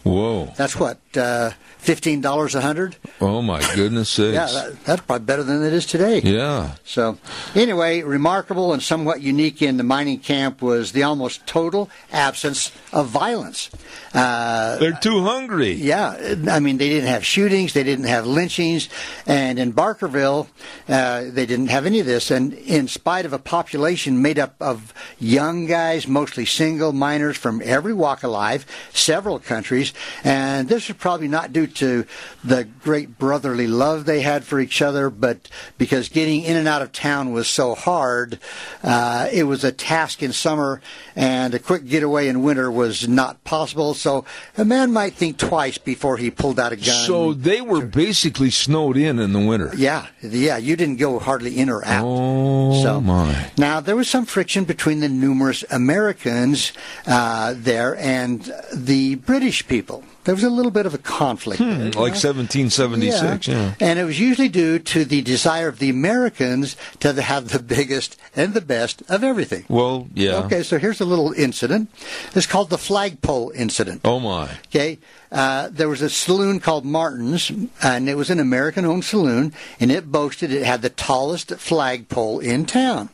Whoa. 0.04 0.52
That's 0.58 0.76
what 0.80 1.00
uh, 1.16 1.52
fifteen 1.78 2.22
dollars 2.22 2.56
a 2.56 2.62
hundred. 2.62 2.96
Oh 3.20 3.42
my 3.42 3.60
goodness 3.76 4.10
sakes. 4.10 4.34
Yeah, 4.34 4.48
that, 4.48 4.84
that's 4.84 5.02
probably 5.04 5.26
better 5.26 5.44
than 5.44 5.64
it 5.64 5.74
is 5.74 5.86
today. 5.86 6.20
Yeah. 6.22 6.76
So, 6.84 7.18
anyway, 7.56 8.02
remarkable 8.02 8.74
and 8.74 8.82
somewhat 8.82 9.22
unique 9.22 9.62
in 9.62 9.78
the 9.78 9.84
mining 9.84 10.20
camp 10.20 10.62
was 10.62 10.92
the 10.92 11.04
almost 11.04 11.46
total 11.46 11.90
absence 12.12 12.72
of 12.92 13.08
violence. 13.10 13.70
Uh, 14.14 14.78
They're 14.78 14.92
too 15.00 15.22
hungry. 15.22 15.74
yeah, 15.74 16.36
I 16.50 16.60
mean, 16.60 16.78
they 16.78 16.90
didn't 16.90 17.08
have 17.10 17.26
shootings, 17.26 17.74
they 17.74 17.84
didn't 17.84 18.06
have 18.06 18.26
lynchings, 18.26 18.90
and 19.28 19.60
in 19.60 19.72
Barkerville, 19.74 20.48
uh, 20.90 21.26
they 21.30 21.46
didn't 21.46 21.68
have 21.68 21.86
any 21.86 22.00
of 22.00 22.06
this. 22.06 22.32
And 22.32 22.54
in 22.54 22.88
spite 22.88 23.26
of 23.26 23.34
a 23.34 23.40
population 23.40 24.22
made 24.22 24.40
up 24.40 24.56
of 24.60 24.94
young 25.20 25.66
guys, 25.68 26.08
mostly 26.08 26.46
single 26.46 26.92
miners 26.92 27.38
from 27.38 27.62
every 27.64 27.94
walk 27.94 28.24
of 28.24 28.32
life, 28.32 28.66
several 28.94 29.40
countries, 29.40 29.91
and 30.24 30.68
this 30.70 30.88
was 30.88 30.98
probably 30.98 31.28
not 31.28 31.54
due 31.54 31.68
to 31.68 32.06
the 32.44 32.64
great 32.84 33.18
brotherly 33.18 33.68
love 33.68 34.06
they 34.06 34.22
had 34.22 34.44
for 34.44 34.60
each 34.60 34.82
other, 34.82 35.10
but 35.10 35.50
because 35.78 36.10
getting 36.10 36.44
in 36.44 36.58
and 36.58 36.68
out 36.68 36.82
of 36.82 36.92
town 36.92 37.32
was 37.32 37.48
so 37.48 37.76
hard, 37.76 38.40
uh, 38.84 39.28
it 39.32 39.44
was 39.44 39.64
a 39.64 39.72
task 39.72 40.22
in 40.24 40.32
summer, 40.34 40.82
and 41.16 41.54
a 41.54 41.60
quick 41.60 41.86
getaway 41.88 42.28
in 42.28 42.44
winter 42.44 42.72
was 42.72 43.08
not 43.08 43.44
possible. 43.44 43.94
So 43.94 44.26
a 44.58 44.66
man 44.66 44.92
might 44.92 45.14
think 45.14 45.38
twice 45.38 45.78
before 45.78 46.18
he 46.18 46.32
pulled 46.32 46.60
out 46.60 46.72
a 46.72 46.76
gun. 46.76 47.06
So 47.06 47.34
they 47.34 47.62
were 47.62 47.86
basically 47.86 48.50
snowed 48.50 48.98
in 48.98 49.20
in 49.20 49.34
the 49.34 49.40
winter. 49.40 49.72
Yeah, 49.76 50.08
yeah, 50.22 50.58
you 50.58 50.76
didn't 50.76 50.98
go 50.98 51.20
hardly 51.20 51.58
in 51.58 51.70
or 51.70 51.84
out. 51.86 52.06
Oh 52.06 52.82
So- 52.82 53.02
my. 53.02 53.52
Now, 53.58 53.80
there 53.80 53.96
was 53.96 54.10
some 54.10 54.26
friction 54.26 54.64
between 54.64 55.00
the 55.02 55.10
numerous 55.10 55.64
Americans 55.70 56.72
uh, 57.06 57.54
there 57.58 57.96
and 57.98 58.52
the 58.74 59.16
British 59.16 59.68
people. 59.68 59.81
There 60.24 60.36
was 60.36 60.44
a 60.44 60.50
little 60.50 60.72
bit 60.72 60.86
of 60.86 60.94
a 60.94 60.98
conflict. 60.98 61.60
there, 61.60 61.74
Hmm, 61.74 61.84
Like 61.86 61.96
know? 61.96 62.02
1776. 62.02 63.48
Yeah. 63.48 63.74
And 63.80 63.98
it 64.00 64.04
was 64.04 64.20
usually 64.20 64.50
due 64.50 64.80
to 64.80 65.04
the 65.06 65.22
desire 65.22 65.68
of 65.68 65.80
the 65.80 65.90
Americans 65.90 66.76
to 67.00 67.20
have 67.22 67.50
the 67.50 67.60
biggest 67.60 68.18
and 68.36 68.54
the 68.54 68.62
best 68.62 69.02
of 69.10 69.24
everything. 69.24 69.66
Well, 69.68 70.08
yeah. 70.14 70.36
Okay, 70.46 70.64
so 70.64 70.78
here's 70.78 71.02
a 71.02 71.06
little 71.06 71.32
incident. 71.34 71.90
It's 72.36 72.46
called 72.46 72.70
the 72.70 72.78
flagpole 72.78 73.52
incident. 73.56 74.02
Oh 74.06 74.20
my. 74.20 74.50
Okay, 74.68 75.00
uh, 75.32 75.70
there 75.72 75.90
was 75.90 76.02
a 76.02 76.10
saloon 76.10 76.60
called 76.60 76.86
Martin's, 76.86 77.52
and 77.82 78.08
it 78.10 78.16
was 78.16 78.30
an 78.30 78.40
American-owned 78.40 79.04
saloon, 79.06 79.54
and 79.80 79.92
it 79.92 80.12
boasted 80.12 80.52
it 80.52 80.66
had 80.66 80.82
the 80.82 80.90
tallest 80.90 81.52
flagpole 81.56 82.40
in 82.40 82.66
town. 82.66 83.10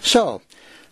So, 0.00 0.42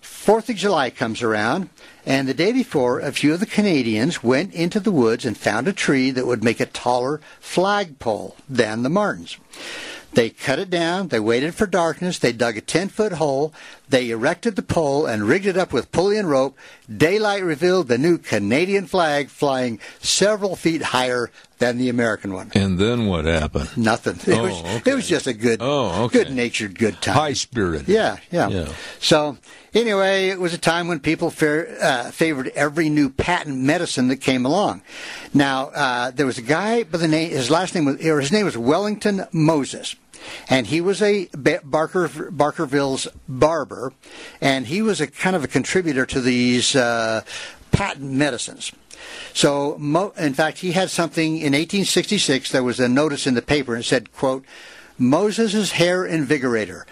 Fourth 0.01 0.49
of 0.51 0.57
July 0.57 0.91
comes 0.91 1.23
around, 1.23 1.71
and 2.07 2.29
the 2.29 2.35
day 2.35 2.53
before, 2.53 3.01
a 3.01 3.13
few 3.13 3.35
of 3.35 3.41
the 3.41 3.47
Canadians 3.47 4.23
went 4.23 4.55
into 4.55 4.81
the 4.81 4.91
woods 4.91 5.25
and 5.25 5.37
found 5.37 5.69
a 5.69 5.73
tree 5.73 6.11
that 6.11 6.27
would 6.27 6.43
make 6.43 6.61
a 6.61 6.67
taller 6.67 7.21
flagpole 7.41 8.37
than 8.49 8.83
the 8.83 8.89
Martins. 8.89 9.37
They 10.13 10.31
cut 10.31 10.59
it 10.59 10.71
down, 10.71 11.09
they 11.09 11.21
waited 11.21 11.55
for 11.55 11.67
darkness, 11.67 12.19
they 12.19 12.33
dug 12.33 12.57
a 12.57 12.61
10 12.61 12.89
foot 12.89 13.13
hole, 13.13 13.55
they 13.91 14.11
erected 14.11 14.57
the 14.57 14.63
pole 14.63 15.05
and 15.07 15.25
rigged 15.29 15.47
it 15.47 15.57
up 15.59 15.73
with 15.73 15.93
pulley 15.93 16.17
and 16.17 16.31
rope. 16.31 16.57
Daylight 16.95 17.43
revealed 17.45 17.89
the 17.89 17.99
new 17.99 18.19
Canadian 18.19 18.87
flag 18.87 19.29
flying 19.29 19.79
several 20.01 20.57
feet 20.57 20.83
higher 20.83 21.31
than 21.59 21.77
the 21.77 21.89
American 21.89 22.33
one. 22.33 22.51
And 22.55 22.79
then 22.79 23.07
what 23.07 23.27
happened? 23.27 23.77
Nothing. 23.77 24.17
It, 24.27 24.39
Oh, 24.39 24.43
was, 24.45 24.77
okay. 24.81 24.91
it 24.93 24.95
was 24.95 25.07
just 25.09 25.27
a 25.27 25.33
good, 25.35 25.59
Oh, 25.61 26.05
okay. 26.05 26.25
good 26.25 26.33
natured, 26.35 26.79
good 26.79 27.03
time. 27.03 27.15
High 27.15 27.33
spirited. 27.35 27.89
Yeah, 27.89 28.17
yeah, 28.31 28.49
Yeah. 28.49 28.73
So 29.01 29.37
anyway, 29.75 30.29
it 30.29 30.41
was 30.41 30.55
a 30.55 30.59
time 30.59 30.89
when 30.89 31.01
people 31.01 31.31
fa- 31.31 31.85
uh, 31.85 32.11
favored 32.13 32.49
every 32.55 32.89
new 32.89 33.11
patent 33.11 33.59
medicine 33.59 34.09
that 34.09 34.17
came 34.23 34.47
along. 34.47 34.83
Now 35.35 35.67
uh, 35.75 36.11
there 36.13 36.27
was 36.27 36.39
a 36.39 36.43
guy 36.43 36.85
by 36.85 36.99
the 36.99 37.09
name. 37.09 37.31
His 37.31 37.51
last 37.51 37.75
name 37.75 37.85
was, 37.85 38.05
or 38.07 38.21
his 38.21 38.33
name 38.33 38.47
was 38.47 38.57
Wellington 38.57 39.27
Moses. 39.33 39.97
And 40.49 40.67
he 40.67 40.81
was 40.81 41.03
a 41.03 41.27
Barker 41.65 42.09
Barkerville's 42.09 43.09
barber, 43.29 43.93
and 44.41 44.67
he 44.67 44.83
was 44.83 45.01
a 45.01 45.07
kind 45.07 45.37
of 45.37 45.45
a 45.45 45.49
contributor 45.49 46.07
to 46.07 46.21
these 46.21 46.77
uh, 46.77 47.23
patent 47.73 48.11
medicines. 48.13 48.73
So, 49.33 49.75
in 50.19 50.35
fact, 50.35 50.59
he 50.59 50.73
had 50.73 50.91
something 50.91 51.37
in 51.37 51.53
1866. 51.53 52.51
There 52.51 52.63
was 52.63 52.81
a 52.81 52.89
notice 52.89 53.27
in 53.27 53.35
the 53.35 53.43
paper 53.43 53.75
and 53.75 53.85
said, 53.85 54.13
"quote 54.13 54.45
Moses' 55.01 55.73
hair 55.73 56.05
invigorator 56.05 56.85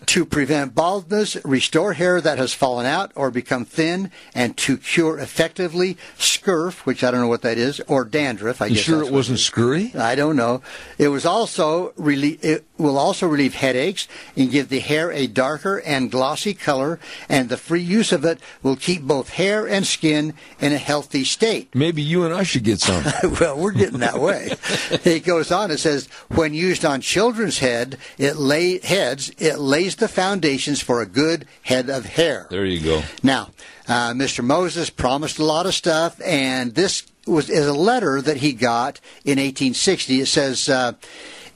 to 0.06 0.24
prevent 0.24 0.74
baldness, 0.74 1.36
restore 1.44 1.92
hair 1.94 2.20
that 2.20 2.38
has 2.38 2.54
fallen 2.54 2.86
out 2.86 3.10
or 3.16 3.30
become 3.30 3.64
thin, 3.64 4.10
and 4.34 4.56
to 4.58 4.76
cure 4.78 5.18
effectively 5.18 5.96
scurf, 6.16 6.86
which 6.86 7.02
I 7.04 7.10
don't 7.10 7.20
know 7.20 7.28
what 7.28 7.42
that 7.42 7.58
is, 7.58 7.80
or 7.88 8.04
dandruff. 8.04 8.62
I 8.62 8.66
You 8.66 8.76
guess 8.76 8.84
sure 8.84 9.02
it 9.02 9.12
wasn't 9.12 9.38
is. 9.40 9.44
scurry? 9.44 9.92
I 9.94 10.14
don't 10.14 10.36
know. 10.36 10.62
It 10.96 11.08
was 11.08 11.26
also 11.26 11.92
really. 11.96 12.38
It 12.40 12.64
will 12.80 12.98
also 12.98 13.26
relieve 13.26 13.54
headaches 13.54 14.08
and 14.36 14.50
give 14.50 14.68
the 14.68 14.80
hair 14.80 15.12
a 15.12 15.26
darker 15.26 15.78
and 15.80 16.10
glossy 16.10 16.54
color. 16.54 16.98
And 17.28 17.48
the 17.48 17.56
free 17.56 17.82
use 17.82 18.12
of 18.12 18.24
it 18.24 18.40
will 18.62 18.76
keep 18.76 19.02
both 19.02 19.30
hair 19.30 19.66
and 19.68 19.86
skin 19.86 20.34
in 20.60 20.72
a 20.72 20.78
healthy 20.78 21.24
state. 21.24 21.74
Maybe 21.74 22.02
you 22.02 22.24
and 22.24 22.34
I 22.34 22.42
should 22.42 22.64
get 22.64 22.80
some. 22.80 23.04
well, 23.40 23.58
we're 23.58 23.72
getting 23.72 24.00
that 24.00 24.20
way. 24.20 24.54
it 25.04 25.24
goes 25.24 25.52
on. 25.52 25.70
It 25.70 25.78
says, 25.78 26.08
when 26.28 26.54
used 26.54 26.84
on 26.84 27.00
children's 27.00 27.58
head, 27.58 27.98
it 28.18 28.36
lay 28.36 28.78
heads, 28.78 29.30
it 29.38 29.58
lays 29.58 29.96
the 29.96 30.08
foundations 30.08 30.82
for 30.82 31.00
a 31.00 31.06
good 31.06 31.46
head 31.62 31.90
of 31.90 32.06
hair. 32.06 32.46
there 32.50 32.64
you 32.64 32.80
go. 32.80 33.02
Now, 33.22 33.50
uh, 33.88 34.12
Mr. 34.12 34.44
Moses 34.44 34.88
promised 34.90 35.38
a 35.38 35.44
lot 35.44 35.66
of 35.66 35.74
stuff, 35.74 36.20
and 36.24 36.74
this 36.74 37.04
was 37.26 37.50
is 37.50 37.66
a 37.66 37.74
letter 37.74 38.20
that 38.20 38.38
he 38.38 38.52
got 38.52 39.00
in 39.24 39.38
1860. 39.38 40.20
It 40.20 40.26
says. 40.26 40.68
Uh, 40.68 40.92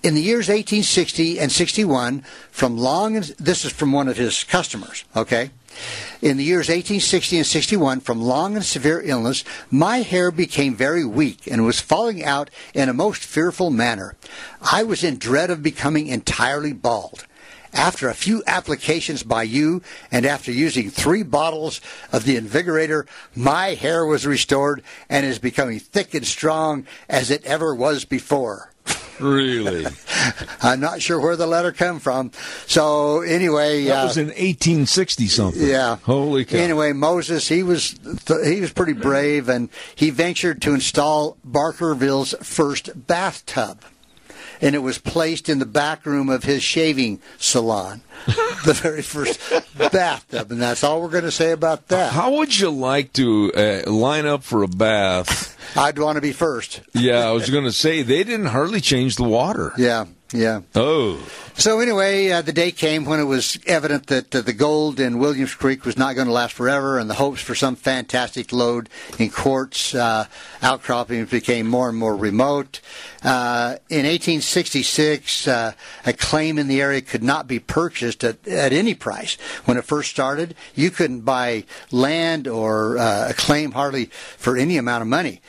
in 0.05 0.15
the 0.15 0.21
years 0.21 0.49
1860 0.49 1.41
and 1.41 1.51
61, 1.51 2.21
from 2.51 2.77
long, 2.77 3.15
this 3.15 3.65
is 3.65 3.73
from 3.73 3.91
one 3.91 4.07
of 4.07 4.19
his 4.19 4.45
customers, 4.45 5.03
okay? 5.17 5.51
In 6.21 6.37
the 6.37 6.45
years 6.45 6.69
1860 6.69 7.39
and 7.39 7.47
61, 7.47 8.01
from 8.01 8.21
long 8.21 8.55
and 8.55 8.65
severe 8.65 9.01
illness, 9.03 9.45
my 9.71 10.03
hair 10.03 10.31
became 10.31 10.77
very 10.77 11.07
weak 11.07 11.47
and 11.47 11.65
was 11.65 11.81
falling 11.81 12.23
out 12.23 12.51
in 12.75 12.91
a 12.91 12.95
most 12.95 13.25
fearful 13.25 13.71
manner. 13.71 14.15
I 14.61 14.83
was 14.83 15.03
in 15.03 15.17
dread 15.17 15.51
of 15.51 15.63
becoming 15.63 16.09
entirely 16.09 16.75
bald. 16.75 17.27
After 17.73 18.09
a 18.11 18.15
few 18.15 18.43
applications 18.47 19.23
by 19.23 19.45
you 19.45 19.81
and 20.13 20.27
after 20.27 20.53
using 20.53 20.91
three 20.91 21.23
bottles 21.23 21.81
of 22.13 22.25
the 22.25 22.37
Invigorator, 22.37 23.07
my 23.35 23.69
hair 23.69 24.05
was 24.05 24.27
restored 24.27 24.83
and 25.09 25.25
is 25.25 25.39
becoming 25.39 25.81
thick 25.81 26.13
and 26.13 26.27
strong 26.27 26.87
as 27.09 27.31
it 27.31 27.45
ever 27.47 27.75
was 27.75 28.05
before. 28.05 28.74
Really? 29.21 29.87
I'm 30.63 30.81
not 30.81 31.01
sure 31.03 31.21
where 31.21 31.37
the 31.37 31.47
letter 31.47 31.73
come 31.73 32.01
from. 32.01 32.33
So 32.67 33.21
anyway, 33.21 33.85
That 33.85 34.03
uh, 34.03 34.07
was 34.07 34.17
in 34.17 34.27
1860 34.29 35.27
something. 35.29 35.67
yeah. 35.67 35.97
Holy 36.05 36.45
cow. 36.45 36.59
Anyway, 36.59 36.93
Moses, 36.93 37.49
he 37.49 37.63
was 37.63 37.95
th- 38.27 38.45
he 38.47 38.61
was 38.61 38.73
pretty 38.73 38.93
brave, 38.95 39.49
and 39.49 39.69
he 39.95 40.11
ventured 40.11 40.63
to 40.63 40.75
install 40.75 41.37
Barkerville's 41.47 42.35
first 42.43 43.07
bathtub, 43.07 43.81
and 44.61 44.75
it 44.75 44.81
was 44.81 44.99
placed 44.99 45.49
in 45.49 45.59
the 45.59 45.67
back 45.67 46.07
room 46.07 46.29
of 46.29 46.45
his 46.45 46.63
shaving 46.63 47.21
salon, 47.39 48.03
the 48.65 48.79
very 48.81 49.03
first 49.03 49.41
bathtub, 49.93 50.51
and 50.51 50.61
that's 50.61 50.85
all 50.85 51.03
we're 51.03 51.09
going 51.09 51.25
to 51.25 51.31
say 51.31 51.53
about 51.53 51.89
that. 51.89 52.13
How 52.13 52.37
would 52.37 52.59
you 52.59 52.71
like 52.71 53.13
to 53.15 53.53
uh, 53.55 53.91
line 53.91 54.27
up 54.27 54.43
for 54.43 54.63
a 54.63 54.69
bath? 54.69 55.57
I'd 55.77 55.99
want 55.99 56.17
to 56.17 56.23
be 56.23 56.33
first. 56.33 56.81
Yeah, 56.93 57.29
I 57.29 57.33
was 57.33 57.51
going 57.51 57.65
to 57.65 57.73
say 57.73 58.03
they 58.03 58.23
didn't 58.25 58.47
hardly 58.47 58.81
change 58.81 59.17
the 59.17 59.25
water. 59.25 59.73
Yeah, 59.77 60.07
yeah. 60.35 60.63
Oh, 60.75 61.25
So 61.55 61.79
anyway, 61.79 62.29
uh, 62.31 62.43
the 62.43 62.53
day 62.53 62.73
came 62.73 63.05
when 63.05 63.21
it 63.21 63.25
was 63.25 63.57
evident 63.67 64.09
that 64.09 64.35
uh, 64.35 64.41
the 64.41 64.53
gold 64.53 64.99
in 64.99 65.21
Williams 65.21 65.55
Creek 65.55 65.85
was 65.85 65.97
not 65.97 66.17
going 66.17 66.27
to 66.27 66.33
last 66.33 66.55
forever, 66.55 66.99
and 66.99 67.09
the 67.09 67.15
hopes 67.15 67.41
for 67.41 67.55
some 67.55 67.77
fantastic 67.77 68.53
lode 68.53 68.89
in 69.21 69.31
quartz 69.31 69.95
uh, 69.95 70.27
outcroppings 70.61 71.31
became 71.31 71.69
more 71.69 71.89
and 71.89 71.97
more 71.97 72.17
remote. 72.17 72.81
Uh, 73.23 73.79
in 73.89 74.05
1866, 74.05 75.47
uh, 75.47 75.73
a 76.05 76.13
claim 76.13 76.59
in 76.59 76.67
the 76.67 76.83
area 76.83 77.01
could 77.01 77.23
not 77.23 77.47
be 77.47 77.61
purchased 77.61 78.25
at, 78.25 78.47
at 78.49 78.73
any 78.73 78.95
price. 78.95 79.37
When 79.67 79.77
it 79.77 79.85
first 79.85 80.11
started, 80.11 80.57
you 80.75 80.91
couldn't 80.91 81.21
buy 81.21 81.63
land 81.93 82.49
or 82.49 82.99
uh, 82.99 83.31
a 83.31 83.35
claim 83.35 83.71
hardly 83.71 84.07
for 84.07 84.57
any 84.57 84.79
amount 84.79 85.03
of 85.03 85.09
money 85.09 85.41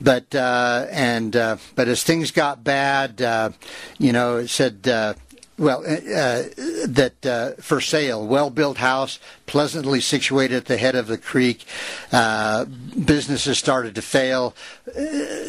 but 0.00 0.34
uh, 0.34 0.86
and 0.90 1.34
uh, 1.34 1.56
but 1.74 1.88
as 1.88 2.02
things 2.02 2.30
got 2.30 2.64
bad, 2.64 3.20
uh, 3.22 3.50
you 3.98 4.12
know, 4.12 4.36
it 4.36 4.48
said. 4.48 4.86
Uh, 4.86 5.14
well, 5.58 5.80
uh, 5.80 5.90
uh, 5.90 6.42
that 6.86 7.56
for 7.60 7.80
sale, 7.80 8.24
well-built 8.24 8.76
house, 8.76 9.18
pleasantly 9.48 10.00
situated 10.00 10.56
at 10.56 10.66
the 10.66 10.76
head 10.76 10.94
of 10.94 11.08
the 11.08 11.18
creek. 11.18 11.64
Uh, 12.12 12.64
businesses 12.64 13.58
started 13.58 13.94
to 13.96 14.02
fail. 14.02 14.54
Uh, 14.86 15.02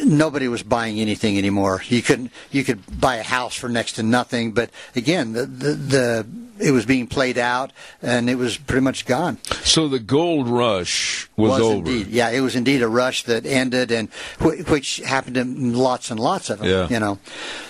nobody 0.04 0.48
was 0.48 0.62
buying 0.64 0.98
anything 0.98 1.38
anymore. 1.38 1.82
You 1.86 2.02
couldn't. 2.02 2.32
You 2.50 2.64
could 2.64 3.00
buy 3.00 3.16
a 3.16 3.22
house 3.22 3.54
for 3.54 3.68
next 3.68 3.92
to 3.92 4.02
nothing. 4.02 4.52
But 4.52 4.70
again, 4.96 5.32
the 5.32 5.46
the, 5.46 5.72
the 5.74 6.26
it 6.60 6.72
was 6.72 6.84
being 6.84 7.06
played 7.06 7.38
out, 7.38 7.72
and 8.02 8.28
it 8.28 8.36
was 8.36 8.56
pretty 8.58 8.82
much 8.82 9.06
gone. 9.06 9.38
So 9.62 9.88
the 9.88 9.98
gold 9.98 10.48
rush 10.48 11.28
was, 11.36 11.52
was 11.52 11.60
over. 11.60 11.76
Indeed, 11.90 12.08
yeah, 12.08 12.30
it 12.30 12.40
was 12.40 12.54
indeed 12.56 12.82
a 12.82 12.88
rush 12.88 13.24
that 13.24 13.46
ended, 13.46 13.90
and 13.90 14.08
wh- 14.40 14.68
which 14.70 14.98
happened 14.98 15.36
to 15.36 15.44
lots 15.44 16.10
and 16.10 16.20
lots 16.20 16.50
of 16.50 16.58
them. 16.58 16.68
Yeah. 16.68 16.88
You 16.88 17.00
know, 17.00 17.18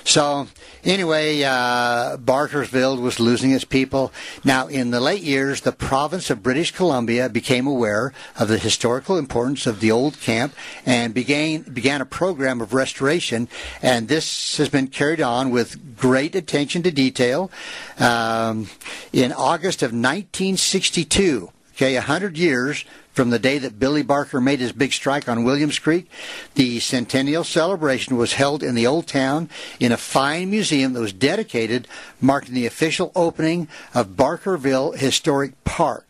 so 0.04 0.49
anyway, 0.84 1.42
uh, 1.42 2.16
Barkersville 2.16 3.00
was 3.00 3.20
losing 3.20 3.52
its 3.52 3.64
people. 3.64 4.12
Now, 4.44 4.66
in 4.66 4.90
the 4.90 5.00
late 5.00 5.22
years, 5.22 5.60
the 5.60 5.72
province 5.72 6.19
of 6.28 6.42
British 6.42 6.72
Columbia 6.72 7.28
became 7.28 7.66
aware 7.66 8.12
of 8.38 8.48
the 8.48 8.58
historical 8.58 9.16
importance 9.16 9.66
of 9.66 9.80
the 9.80 9.90
old 9.90 10.20
camp 10.20 10.54
and 10.84 11.14
began 11.14 11.62
began 11.62 12.00
a 12.00 12.04
program 12.04 12.60
of 12.60 12.74
restoration. 12.74 13.48
And 13.80 14.08
this 14.08 14.58
has 14.58 14.68
been 14.68 14.88
carried 14.88 15.22
on 15.22 15.50
with 15.50 15.96
great 15.96 16.34
attention 16.34 16.82
to 16.82 16.90
detail. 16.90 17.50
Um, 17.98 18.68
in 19.12 19.32
August 19.32 19.82
of 19.82 19.92
1962, 19.92 21.50
okay, 21.74 21.94
100 21.94 22.36
years 22.36 22.84
from 23.12 23.30
the 23.30 23.38
day 23.38 23.58
that 23.58 23.78
Billy 23.78 24.02
Barker 24.02 24.40
made 24.40 24.60
his 24.60 24.72
big 24.72 24.92
strike 24.92 25.28
on 25.28 25.44
Williams 25.44 25.78
Creek, 25.78 26.10
the 26.54 26.80
centennial 26.80 27.44
celebration 27.44 28.16
was 28.16 28.34
held 28.34 28.62
in 28.62 28.74
the 28.74 28.86
old 28.86 29.06
town 29.06 29.48
in 29.78 29.92
a 29.92 29.96
fine 29.96 30.50
museum 30.50 30.92
that 30.92 31.00
was 31.00 31.12
dedicated, 31.12 31.88
marking 32.20 32.54
the 32.54 32.66
official 32.66 33.12
opening 33.16 33.68
of 33.94 34.16
Barkerville 34.16 34.96
Historic 34.96 35.62
Park. 35.64 36.06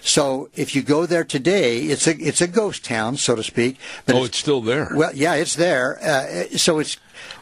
So 0.00 0.48
if 0.54 0.74
you 0.74 0.82
go 0.82 1.06
there 1.06 1.24
today, 1.24 1.80
it's 1.82 2.06
a 2.06 2.16
it's 2.16 2.40
a 2.40 2.48
ghost 2.48 2.84
town, 2.84 3.16
so 3.16 3.34
to 3.34 3.42
speak. 3.42 3.76
But 4.06 4.14
oh, 4.14 4.24
it's, 4.24 4.38
still 4.38 4.60
there. 4.60 4.90
Well, 4.94 5.10
yeah, 5.14 5.34
it's 5.34 5.56
there. 5.56 5.98
Uh, 6.02 6.56
so 6.56 6.78
it's 6.78 6.96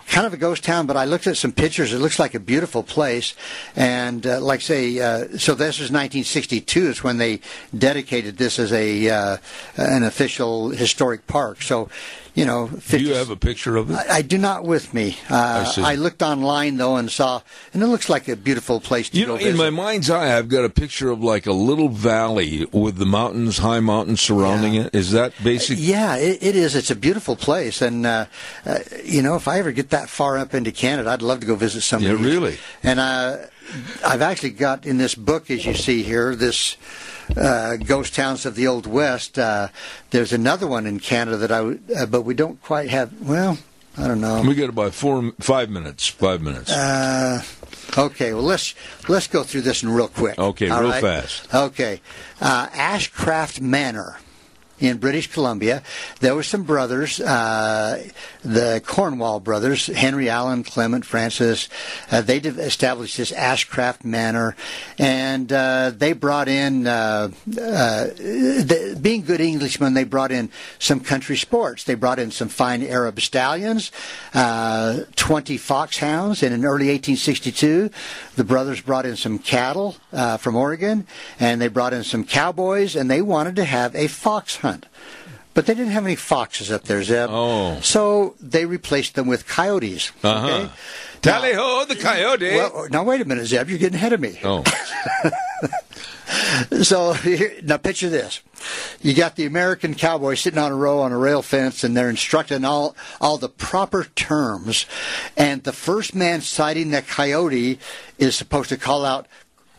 kind 0.06 0.26
of 0.26 0.32
a 0.32 0.36
ghost 0.36 0.64
town, 0.64 0.86
but 0.86 0.96
I 0.96 1.04
looked 1.04 1.26
at 1.26 1.36
some 1.36 1.52
pictures. 1.52 1.92
It 1.92 1.98
looks 1.98 2.18
like 2.18 2.34
a 2.34 2.40
beautiful 2.40 2.82
place. 2.82 3.34
And 3.74 4.26
uh, 4.26 4.40
like 4.40 4.60
say, 4.60 4.98
uh, 4.98 5.38
so 5.38 5.54
this 5.54 5.78
was 5.78 5.90
1962 5.90 6.88
is 6.88 7.04
when 7.04 7.18
they 7.18 7.40
dedicated 7.76 8.38
this 8.38 8.58
as 8.58 8.72
a 8.72 9.10
uh, 9.10 9.36
an 9.76 10.04
official 10.04 10.70
historic 10.70 11.26
park. 11.26 11.62
So 11.62 11.88
you 12.36 12.44
know, 12.44 12.66
50, 12.66 12.98
do 12.98 13.04
you 13.04 13.14
have 13.14 13.30
a 13.30 13.36
picture 13.36 13.76
of 13.76 13.90
it? 13.90 13.94
I, 13.94 14.16
I 14.16 14.22
do 14.22 14.36
not 14.36 14.64
with 14.64 14.92
me. 14.92 15.16
Uh, 15.30 15.72
I, 15.78 15.92
I, 15.92 15.94
looked 15.94 16.22
online 16.22 16.76
though 16.76 16.96
and 16.96 17.10
saw, 17.10 17.40
and 17.72 17.82
it 17.82 17.86
looks 17.86 18.10
like 18.10 18.28
a 18.28 18.36
beautiful 18.36 18.78
place 18.78 19.08
to 19.08 19.16
you 19.18 19.24
go. 19.24 19.32
know, 19.32 19.38
visit. 19.38 19.52
in 19.52 19.56
my 19.56 19.70
mind's 19.70 20.10
eye, 20.10 20.36
I've 20.36 20.50
got 20.50 20.62
a 20.62 20.68
picture 20.68 21.10
of 21.10 21.24
like 21.24 21.46
a 21.46 21.52
little 21.52 21.88
valley 21.88 22.66
with 22.72 22.98
the 22.98 23.06
mountains, 23.06 23.56
high 23.56 23.80
mountains 23.80 24.20
surrounding 24.20 24.74
Yeah. 24.74 24.82
it. 24.82 24.94
Is 24.94 25.12
that 25.12 25.32
basic? 25.42 25.78
Yeah, 25.80 26.16
it, 26.16 26.42
it 26.42 26.56
is. 26.56 26.76
It's 26.76 26.90
a 26.90 26.96
beautiful 26.96 27.36
place, 27.36 27.80
and 27.80 28.04
uh, 28.04 28.26
uh, 28.66 28.80
you 29.02 29.22
know, 29.22 29.36
if 29.36 29.48
I 29.48 29.58
ever 29.58 29.72
get 29.72 29.88
that 29.90 30.10
far 30.10 30.36
up 30.36 30.52
into 30.52 30.72
Canada, 30.72 31.08
I'd 31.08 31.22
love 31.22 31.40
to 31.40 31.46
go 31.46 31.54
visit 31.54 31.80
some. 31.80 32.02
Yeah, 32.02 32.12
really. 32.12 32.58
And 32.82 33.00
uh, 33.00 33.38
I've 34.04 34.20
actually 34.20 34.50
got 34.50 34.84
in 34.84 34.98
this 34.98 35.14
book, 35.14 35.50
as 35.50 35.64
you 35.64 35.72
see 35.72 36.02
here, 36.02 36.36
this 36.36 36.76
uh, 37.36 37.76
ghost 37.76 38.14
towns 38.14 38.46
of 38.46 38.54
the 38.54 38.66
old 38.66 38.86
west. 38.86 39.38
Uh, 39.38 39.68
there's 40.10 40.32
another 40.32 40.66
one 40.66 40.86
in 40.86 41.00
Canada 41.00 41.36
that 41.38 41.52
I, 41.52 41.78
uh, 41.94 42.06
but 42.06 42.22
we 42.22 42.34
don't 42.34 42.60
quite 42.62 42.90
have. 42.90 43.12
Well, 43.20 43.58
I 43.96 44.08
don't 44.08 44.20
know. 44.20 44.42
We 44.42 44.54
got 44.54 44.68
about 44.68 44.94
four, 44.94 45.32
five 45.40 45.70
minutes. 45.70 46.06
Five 46.06 46.42
minutes. 46.42 46.70
Uh, 46.70 47.42
okay, 47.96 48.34
well 48.34 48.42
let's 48.42 48.74
let's 49.08 49.26
go 49.26 49.42
through 49.42 49.62
this 49.62 49.82
one 49.82 49.94
real 49.94 50.08
quick. 50.08 50.38
Okay, 50.38 50.66
real 50.70 50.90
right? 50.90 51.00
fast. 51.00 51.54
Okay, 51.54 52.00
uh, 52.40 52.68
Ashcroft 52.72 53.60
Manor 53.60 54.18
in 54.78 54.98
British 54.98 55.32
Columbia. 55.32 55.82
There 56.20 56.34
were 56.34 56.42
some 56.42 56.64
brothers, 56.64 57.20
uh, 57.20 58.08
the 58.46 58.80
Cornwall 58.86 59.40
brothers, 59.40 59.86
Henry 59.86 60.30
Allen, 60.30 60.62
Clement, 60.62 61.04
Francis. 61.04 61.68
Uh, 62.10 62.20
they 62.20 62.38
established 62.38 63.16
this 63.16 63.32
Ashcroft 63.32 64.04
Manor, 64.04 64.56
and 64.98 65.52
uh, 65.52 65.90
they 65.94 66.12
brought 66.12 66.48
in, 66.48 66.86
uh, 66.86 67.28
uh, 67.48 68.04
the, 68.06 68.98
being 69.00 69.22
good 69.22 69.40
Englishmen, 69.40 69.94
they 69.94 70.04
brought 70.04 70.30
in 70.30 70.50
some 70.78 71.00
country 71.00 71.36
sports. 71.36 71.84
They 71.84 71.94
brought 71.94 72.18
in 72.18 72.30
some 72.30 72.48
fine 72.48 72.82
Arab 72.82 73.20
stallions, 73.20 73.90
uh, 74.32 75.00
20 75.16 75.56
foxhounds, 75.56 76.42
and 76.42 76.54
in 76.54 76.64
early 76.64 76.88
1862, 76.88 77.90
the 78.36 78.44
brothers 78.44 78.80
brought 78.80 79.06
in 79.06 79.16
some 79.16 79.38
cattle 79.38 79.96
uh, 80.12 80.36
from 80.36 80.54
Oregon, 80.54 81.06
and 81.40 81.60
they 81.60 81.68
brought 81.68 81.92
in 81.92 82.04
some 82.04 82.24
cowboys, 82.24 82.94
and 82.94 83.10
they 83.10 83.22
wanted 83.22 83.56
to 83.56 83.64
have 83.64 83.94
a 83.96 84.06
fox 84.06 84.56
hunt. 84.56 84.86
But 85.56 85.64
they 85.64 85.72
didn't 85.72 85.92
have 85.92 86.04
any 86.04 86.16
foxes 86.16 86.70
up 86.70 86.82
there, 86.82 87.02
Zeb. 87.02 87.30
Oh. 87.32 87.80
So 87.80 88.34
they 88.38 88.66
replaced 88.66 89.14
them 89.14 89.26
with 89.26 89.48
coyotes. 89.48 90.12
Uh-huh. 90.22 90.46
Okay? 90.46 90.70
Tally 91.22 91.54
ho, 91.54 91.86
the 91.88 91.96
coyote. 91.96 92.56
Well, 92.56 92.88
now 92.90 93.04
wait 93.04 93.22
a 93.22 93.24
minute, 93.24 93.46
Zeb. 93.46 93.70
You're 93.70 93.78
getting 93.78 93.96
ahead 93.96 94.12
of 94.12 94.20
me. 94.20 94.38
oh, 94.44 94.62
So 96.82 97.14
here, 97.14 97.54
now 97.62 97.78
picture 97.78 98.10
this: 98.10 98.42
you 99.00 99.14
got 99.14 99.36
the 99.36 99.46
American 99.46 99.94
cowboy 99.94 100.34
sitting 100.34 100.58
on 100.58 100.72
a 100.72 100.76
row 100.76 101.00
on 101.00 101.10
a 101.10 101.16
rail 101.16 101.40
fence, 101.40 101.82
and 101.82 101.96
they're 101.96 102.10
instructing 102.10 102.66
all 102.66 102.94
all 103.18 103.38
the 103.38 103.48
proper 103.48 104.04
terms. 104.04 104.84
And 105.38 105.62
the 105.62 105.72
first 105.72 106.14
man 106.14 106.42
sighting 106.42 106.90
the 106.90 107.00
coyote 107.00 107.78
is 108.18 108.36
supposed 108.36 108.68
to 108.68 108.76
call 108.76 109.06
out, 109.06 109.26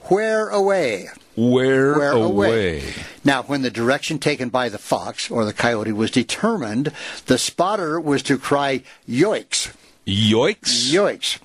"Where 0.05 0.49
away?" 0.49 1.09
Where, 1.37 1.93
Where 1.97 2.11
away? 2.11 2.79
away? 2.79 2.93
Now, 3.23 3.43
when 3.43 3.61
the 3.61 3.69
direction 3.69 4.19
taken 4.19 4.49
by 4.49 4.69
the 4.69 4.77
fox 4.77 5.29
or 5.31 5.45
the 5.45 5.53
coyote 5.53 5.91
was 5.91 6.11
determined, 6.11 6.91
the 7.27 7.37
spotter 7.37 7.99
was 7.99 8.23
to 8.23 8.37
cry, 8.37 8.81
"Yoicks! 9.07 9.71
Yoicks. 10.05 10.91
Yoicks!" 10.91 11.39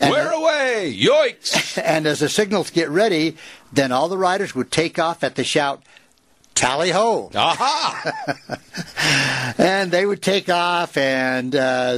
And- 0.00 0.10
Where 0.10 0.30
away? 0.30 0.96
Yoicks. 0.98 1.78
And 1.84 2.06
as 2.06 2.20
the 2.20 2.28
signal 2.28 2.64
to 2.64 2.72
get 2.72 2.88
ready, 2.88 3.36
then 3.72 3.90
all 3.92 4.08
the 4.08 4.16
riders 4.18 4.54
would 4.54 4.70
take 4.70 4.98
off 4.98 5.22
at 5.24 5.34
the 5.34 5.44
shout, 5.44 5.82
"Tally 6.54 6.90
ho!" 6.90 7.30
Aha! 7.34 8.12
and 9.58 9.90
they 9.90 10.06
would 10.06 10.22
take 10.22 10.48
off 10.48 10.96
and 10.96 11.54
uh, 11.54 11.94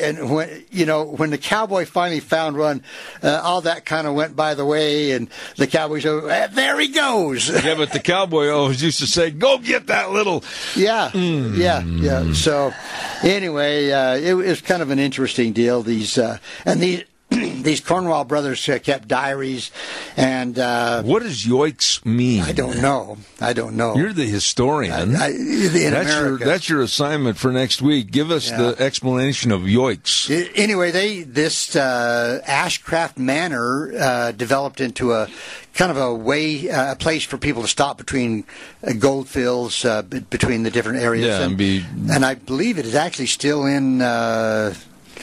and 0.00 0.30
when 0.30 0.64
you 0.70 0.86
know 0.86 1.04
when 1.04 1.30
the 1.30 1.38
cowboy 1.38 1.84
finally 1.84 2.20
found 2.20 2.56
one 2.56 2.82
uh, 3.22 3.40
all 3.42 3.62
that 3.62 3.84
kind 3.84 4.06
of 4.06 4.14
went 4.14 4.36
by 4.36 4.54
the 4.54 4.64
way 4.64 5.12
and 5.12 5.28
the 5.56 5.66
cowboy 5.66 6.00
said 6.00 6.24
"Eh, 6.24 6.46
there 6.48 6.78
he 6.78 6.88
goes 6.88 7.48
yeah, 7.64 7.74
but 7.74 7.92
the 7.92 8.00
cowboy 8.00 8.48
always 8.50 8.82
used 8.82 9.00
to 9.00 9.06
say, 9.06 9.30
"Go 9.30 9.58
get 9.58 9.86
that 9.88 10.10
little." 10.10 10.44
yeah 10.76 11.10
yeah 11.14 11.82
yeah 11.82 12.32
so 12.32 12.72
anyway 13.22 13.90
uh, 13.90 14.16
it 14.16 14.34
was 14.34 14.60
kind 14.60 14.82
of 14.82 14.90
an 14.90 14.98
interesting 14.98 15.52
deal 15.52 15.82
these 15.82 16.18
uh, 16.18 16.38
and 16.64 16.80
these 16.80 17.04
these 17.68 17.80
Cornwall 17.80 18.24
brothers 18.24 18.64
kept 18.82 19.08
diaries 19.08 19.70
and 20.16 20.58
uh, 20.58 21.02
What 21.02 21.22
does 21.22 21.44
yoicks 21.44 22.04
mean? 22.04 22.42
I 22.42 22.52
don't 22.52 22.80
know 22.80 23.18
I 23.40 23.52
don't 23.52 23.76
know 23.76 23.94
You're 23.94 24.12
the 24.14 24.24
historian. 24.24 25.14
I, 25.16 25.28
in 25.30 25.92
that's 25.92 26.14
your 26.14 26.38
that's 26.38 26.68
your 26.68 26.80
assignment 26.82 27.36
for 27.36 27.52
next 27.52 27.82
week. 27.82 28.10
Give 28.10 28.30
us 28.30 28.50
the 28.50 28.74
explanation 28.78 29.52
of 29.52 29.62
yoicks. 29.62 30.30
I- 30.30 30.48
Anyway, 30.54 30.90
they 30.90 31.22
this 31.24 31.76
uh, 31.76 32.40
Ashcroft 32.46 33.18
Manor 33.18 33.92
uh, 33.98 34.32
developed 34.32 34.80
into 34.80 35.12
a 35.12 35.28
kind 35.74 35.90
of 35.90 35.96
a 35.98 36.12
way, 36.14 36.68
uh, 36.70 36.92
a 36.92 36.96
place 36.96 37.24
for 37.24 37.38
people 37.38 37.62
to 37.62 37.68
stop 37.68 37.98
between 37.98 38.44
uh, 38.82 38.92
gold 38.98 39.28
fields, 39.28 39.84
uh, 39.84 40.02
b- 40.02 40.20
between 40.30 40.62
the 40.64 40.70
different 40.70 40.98
areas. 40.98 41.26
Yeah, 41.26 41.42
and 41.46 41.56
be- 41.56 41.84
and 42.10 42.24
I 42.24 42.34
believe 42.34 42.78
it 42.78 42.86
is 42.86 42.94
actually 42.94 43.26
still 43.26 43.66
in. 43.66 44.00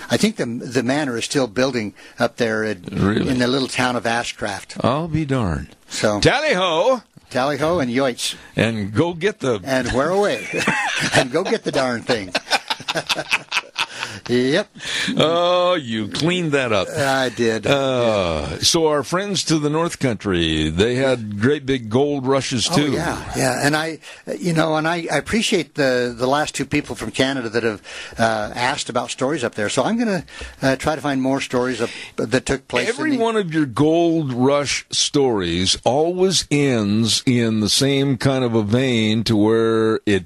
I 0.10 0.18
think 0.18 0.36
the 0.38 0.46
the 0.46 0.84
manor 0.84 1.18
is 1.18 1.26
still 1.26 1.48
building 1.48 1.94
up 2.20 2.38
there 2.38 2.64
at, 2.64 2.92
Really? 2.92 3.30
in 3.30 3.40
the 3.40 3.48
little 3.48 3.68
town 3.68 3.96
of 3.96 4.06
Ashcroft. 4.06 4.78
I'll 4.84 5.08
be 5.08 5.26
darned. 5.26 5.70
So 5.90 6.20
Tally 6.20 6.54
ho, 6.54 7.02
tally 7.30 7.58
ho 7.58 7.80
and 7.80 7.90
yoits 7.92 8.36
and 8.56 8.94
go 8.94 9.14
get 9.14 9.40
the. 9.40 9.60
and 9.64 9.92
where 9.92 10.10
away 10.10 10.48
and 11.16 11.32
go 11.32 11.44
get 11.44 11.64
the 11.64 11.72
darn 11.72 12.02
thing. 12.04 12.34
yep, 14.30 14.70
Oh, 15.18 15.76
you 15.76 16.08
cleaned 16.08 16.52
that 16.52 16.72
up. 16.72 16.88
I 16.90 17.30
did. 17.30 17.68
Uh, 17.68 18.60
so 18.60 18.88
our 18.88 19.04
friends 19.04 19.44
to 19.46 19.60
the 19.60 19.70
North 19.70 20.00
Country, 20.00 20.70
they 20.70 20.96
had 20.96 21.40
great 21.40 21.66
big 21.66 21.90
gold 21.90 22.26
rushes 22.26 22.68
too. 22.68 22.88
Oh 22.90 22.96
yeah, 22.96 23.34
yeah, 23.36 23.66
and 23.66 23.76
I, 23.76 24.00
you 24.38 24.54
know, 24.54 24.76
and 24.76 24.88
I, 24.88 25.08
I 25.12 25.18
appreciate 25.18 25.76
the 25.76 26.14
the 26.16 26.28
last 26.28 26.56
two 26.56 26.66
people 26.66 26.96
from 26.96 27.12
Canada 27.12 27.50
that 27.50 27.64
have 27.64 27.82
uh, 28.18 28.52
asked 28.56 28.90
about 28.90 29.12
stories 29.12 29.44
up 29.44 29.56
there. 29.56 29.70
So 29.70 29.84
I'm 29.84 29.98
going 29.98 30.22
to 30.22 30.26
uh, 30.62 30.76
try 30.76 30.96
to 30.96 31.02
find 31.02 31.22
more 31.22 31.42
stories 31.42 31.82
up, 31.82 31.90
that 32.18 32.46
took 32.46 32.68
place. 32.68 32.90
Every 32.90 33.12
the, 33.12 33.18
one 33.18 33.36
of 33.36 33.54
your 33.54 33.66
gold 33.66 34.34
rush 34.34 34.86
stories 34.92 35.78
always 35.84 36.48
ends 36.52 37.24
in 37.26 37.60
the 37.60 37.70
same 37.70 38.18
kind 38.18 38.44
of 38.44 38.56
a 38.56 38.64
vein 38.64 39.24
to 39.26 39.36
where 39.36 40.00
it 40.06 40.26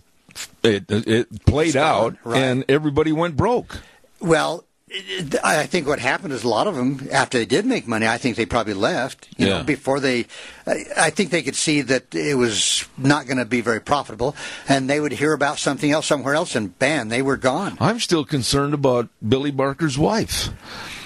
it 0.63 0.85
it 0.89 1.45
played 1.45 1.75
out 1.75 2.15
right. 2.23 2.41
and 2.41 2.65
everybody 2.69 3.11
went 3.11 3.35
broke. 3.37 3.79
Well, 4.19 4.65
I 5.43 5.67
think 5.67 5.85
what 5.85 5.99
happened 5.99 6.33
is 6.33 6.43
a 6.43 6.49
lot 6.49 6.65
of 6.65 6.75
them, 6.75 7.07
after 7.11 7.37
they 7.37 7.45
did 7.45 7.63
make 7.65 7.87
money, 7.87 8.07
I 8.07 8.17
think 8.17 8.35
they 8.35 8.47
probably 8.47 8.73
left. 8.73 9.27
You 9.37 9.45
Yeah. 9.47 9.57
know, 9.59 9.63
before 9.63 9.99
they, 9.99 10.25
I 10.97 11.11
think 11.11 11.29
they 11.29 11.43
could 11.43 11.55
see 11.55 11.81
that 11.81 12.13
it 12.15 12.35
was 12.35 12.85
not 12.97 13.27
going 13.27 13.37
to 13.37 13.45
be 13.45 13.61
very 13.61 13.79
profitable, 13.81 14.35
and 14.67 14.89
they 14.89 14.99
would 14.99 15.11
hear 15.11 15.33
about 15.33 15.59
something 15.59 15.91
else 15.91 16.07
somewhere 16.07 16.33
else, 16.33 16.55
and 16.55 16.77
bam, 16.79 17.09
they 17.09 17.21
were 17.21 17.37
gone. 17.37 17.77
I'm 17.79 17.99
still 17.99 18.25
concerned 18.25 18.73
about 18.73 19.09
Billy 19.27 19.51
Barker's 19.51 19.97
wife. 19.99 20.49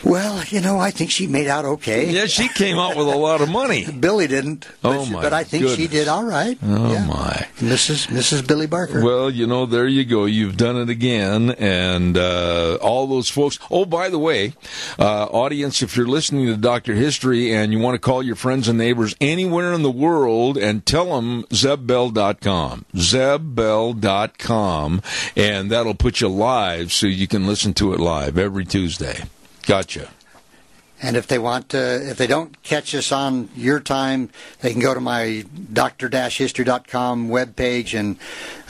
Well, 0.04 0.44
you 0.46 0.60
know, 0.62 0.80
I 0.80 0.92
think 0.92 1.12
she 1.12 1.28
made 1.28 1.48
out 1.48 1.66
okay. 1.66 2.10
Yeah, 2.12 2.26
she 2.26 2.50
came 2.50 2.78
out 2.78 2.96
with 2.98 3.08
a 3.08 3.18
lot 3.18 3.42
of 3.42 3.50
money. 3.50 3.86
Billy 4.00 4.28
didn't. 4.28 4.68
But, 4.82 4.98
Oh, 4.98 5.06
my 5.06 5.22
but 5.22 5.34
I 5.34 5.44
think 5.44 5.68
she 5.70 5.88
did 5.88 6.08
all 6.08 6.26
right. 6.26 6.58
Oh 6.62 6.92
yeah. 6.92 7.06
my. 7.06 7.48
Mrs. 7.60 8.08
Mrs. 8.08 8.46
Billy 8.46 8.68
Barker. 8.68 9.04
Well, 9.04 9.30
you 9.30 9.48
know, 9.48 9.66
there 9.66 9.88
you 9.88 10.04
go. 10.04 10.26
You've 10.26 10.58
done 10.58 10.76
it 10.78 10.90
again. 10.90 11.52
And 11.52 12.18
uh, 12.18 12.76
all 12.82 13.08
those 13.08 13.30
folks. 13.30 13.58
Oh, 13.72 13.86
by 13.86 14.10
the 14.10 14.20
way, 14.20 14.54
uh, 15.00 15.26
audience, 15.26 15.82
if 15.82 15.96
you're 15.96 16.08
listening 16.08 16.48
to 16.48 16.58
Dr. 16.58 16.94
History 16.96 17.54
and 17.54 17.72
you 17.72 17.80
want 17.80 17.96
to 17.96 18.00
call 18.00 18.22
your 18.22 18.36
friends 18.36 18.68
and 18.68 18.78
neighbors 18.78 19.16
anywhere 19.22 19.72
in 19.74 19.84
the 19.84 19.92
world 19.92 20.58
and 20.58 20.86
tell 20.86 21.16
them 21.16 21.44
zebbell.com, 21.44 22.86
zebbell.com, 22.94 25.02
and 25.36 25.72
that'll 25.72 25.96
put 25.96 26.22
you 26.22 26.28
live 26.28 26.92
so 26.92 27.08
you 27.08 27.28
can 27.28 27.48
listen 27.48 27.74
to 27.76 27.94
it 27.94 28.00
live 28.00 28.38
every 28.38 28.66
Tuesday. 28.66 29.24
Gotcha. 29.66 30.10
And 31.06 31.18
if 31.18 31.28
they 31.28 31.38
want 31.38 31.70
to, 31.70 32.10
if 32.10 32.18
they 32.18 32.28
don't 32.28 32.64
catch 32.64 32.96
us 32.96 33.12
on 33.12 33.50
your 33.58 33.82
time, 33.82 34.30
they 34.62 34.72
can 34.72 34.80
go 34.82 34.94
to 34.94 35.02
my 35.02 35.44
dr-history.com 35.74 37.30
webpage 37.30 37.98
and 38.00 38.18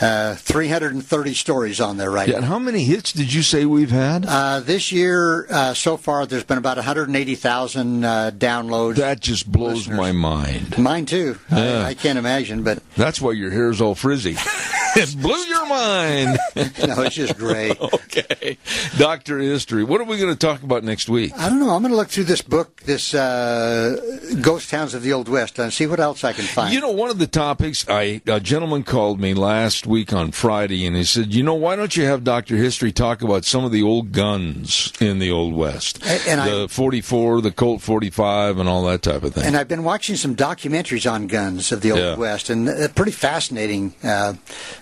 uh, 0.01 0.35
330 0.35 1.33
stories 1.35 1.79
on 1.79 1.97
there 1.97 2.09
right 2.09 2.27
Yeah, 2.27 2.35
and 2.37 2.43
now. 2.43 2.49
how 2.53 2.59
many 2.59 2.83
hits 2.85 3.13
did 3.13 3.31
you 3.33 3.41
say 3.43 3.65
we've 3.65 3.91
had? 3.91 4.25
Uh, 4.27 4.59
this 4.61 4.91
year, 4.91 5.45
uh, 5.49 5.73
so 5.73 5.95
far, 5.95 6.25
there's 6.25 6.43
been 6.43 6.57
about 6.57 6.77
180,000 6.77 8.03
uh, 8.03 8.31
downloads. 8.35 8.95
that 8.95 9.19
just 9.19 9.51
blows 9.51 9.87
listeners. 9.87 9.97
my 9.97 10.11
mind. 10.11 10.77
Mine 10.77 11.05
too. 11.05 11.37
Yeah. 11.51 11.83
I, 11.85 11.89
I 11.89 11.93
can't 11.93 12.17
imagine, 12.17 12.63
but 12.63 12.79
That's 12.95 13.21
why 13.21 13.33
your 13.33 13.51
hair's 13.51 13.79
all 13.79 13.95
frizzy. 13.95 14.35
it 14.95 15.15
blew 15.21 15.37
your 15.37 15.67
mind. 15.67 16.37
no, 16.55 17.01
it's 17.03 17.15
just 17.15 17.37
great. 17.37 17.79
okay. 17.93 18.57
Doctor 18.97 19.39
History. 19.39 19.83
What 19.83 20.01
are 20.01 20.05
we 20.05 20.17
going 20.17 20.33
to 20.33 20.39
talk 20.39 20.63
about 20.63 20.83
next 20.83 21.09
week? 21.09 21.33
I 21.37 21.49
don't 21.49 21.59
know. 21.59 21.69
I'm 21.69 21.81
going 21.81 21.91
to 21.91 21.97
look 21.97 22.09
through 22.09 22.22
this 22.23 22.41
book, 22.41 22.81
this 22.83 23.13
uh, 23.13 23.97
Ghost 24.41 24.69
Towns 24.69 24.93
of 24.93 25.03
the 25.03 25.13
Old 25.13 25.29
West, 25.29 25.59
and 25.59 25.71
see 25.71 25.87
what 25.87 25.99
else 25.99 26.23
I 26.23 26.33
can 26.33 26.45
find. 26.45 26.73
You 26.73 26.81
know, 26.81 26.91
one 26.91 27.09
of 27.09 27.19
the 27.19 27.27
topics, 27.27 27.85
I 27.87 28.21
a 28.25 28.39
gentleman 28.39 28.83
called 28.83 29.19
me 29.19 29.33
last 29.33 29.85
week 29.87 30.13
on 30.13 30.31
Friday, 30.31 30.85
and 30.85 30.95
he 30.95 31.03
said, 31.03 31.33
"You 31.33 31.43
know, 31.43 31.53
why 31.55 31.75
don't 31.75 31.95
you 31.95 32.05
have 32.05 32.23
Doctor 32.23 32.55
History 32.55 32.91
talk 32.91 33.21
about 33.21 33.45
some 33.45 33.63
of 33.63 33.71
the 33.71 33.83
old 33.83 34.11
guns 34.11 34.91
in 34.99 35.19
the 35.19 35.31
Old 35.31 35.53
West, 35.53 36.03
and 36.27 36.39
I- 36.41 36.49
the 36.49 36.67
44, 36.69 37.41
the 37.41 37.51
Colt 37.51 37.81
45, 37.81 38.57
and 38.59 38.67
all 38.69 38.83
that 38.85 39.01
type 39.01 39.23
of 39.23 39.33
thing." 39.33 39.43
And 39.45 39.57
I've 39.57 39.67
been 39.67 39.83
watching 39.83 40.15
some 40.15 40.35
documentaries 40.35 41.09
on 41.11 41.27
guns 41.27 41.71
of 41.71 41.81
the 41.81 41.91
Old 41.91 42.01
Yeah. 42.01 42.15
West, 42.15 42.49
and 42.49 42.67
they're 42.67 42.89
pretty 42.89 43.11
fascinating 43.11 43.93
uh, 44.03 44.33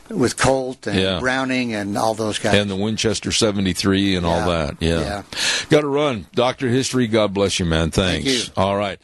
with 0.09 0.37
Colt 0.37 0.87
and 0.87 0.99
Yeah. 0.99 1.19
Browning 1.19 1.73
and 1.73 1.97
all 1.97 2.13
those 2.13 2.39
guys. 2.39 2.55
and 2.55 2.69
the 2.69 2.75
Winchester 2.75 3.31
73 3.31 4.15
and 4.15 4.25
all 4.25 4.49
that. 4.49 4.75
Yeah. 4.79 4.99
Yeah. 4.99 5.21
Got 5.69 5.81
to 5.81 5.87
run. 5.87 6.27
Doctor 6.33 6.67
History, 6.69 7.07
God 7.21 7.33
bless 7.33 7.59
you, 7.59 7.65
man. 7.65 7.91
Thanks. 7.91 8.25
Thank 8.25 8.25
you. 8.25 8.53
All 8.61 8.75
right. 8.75 8.99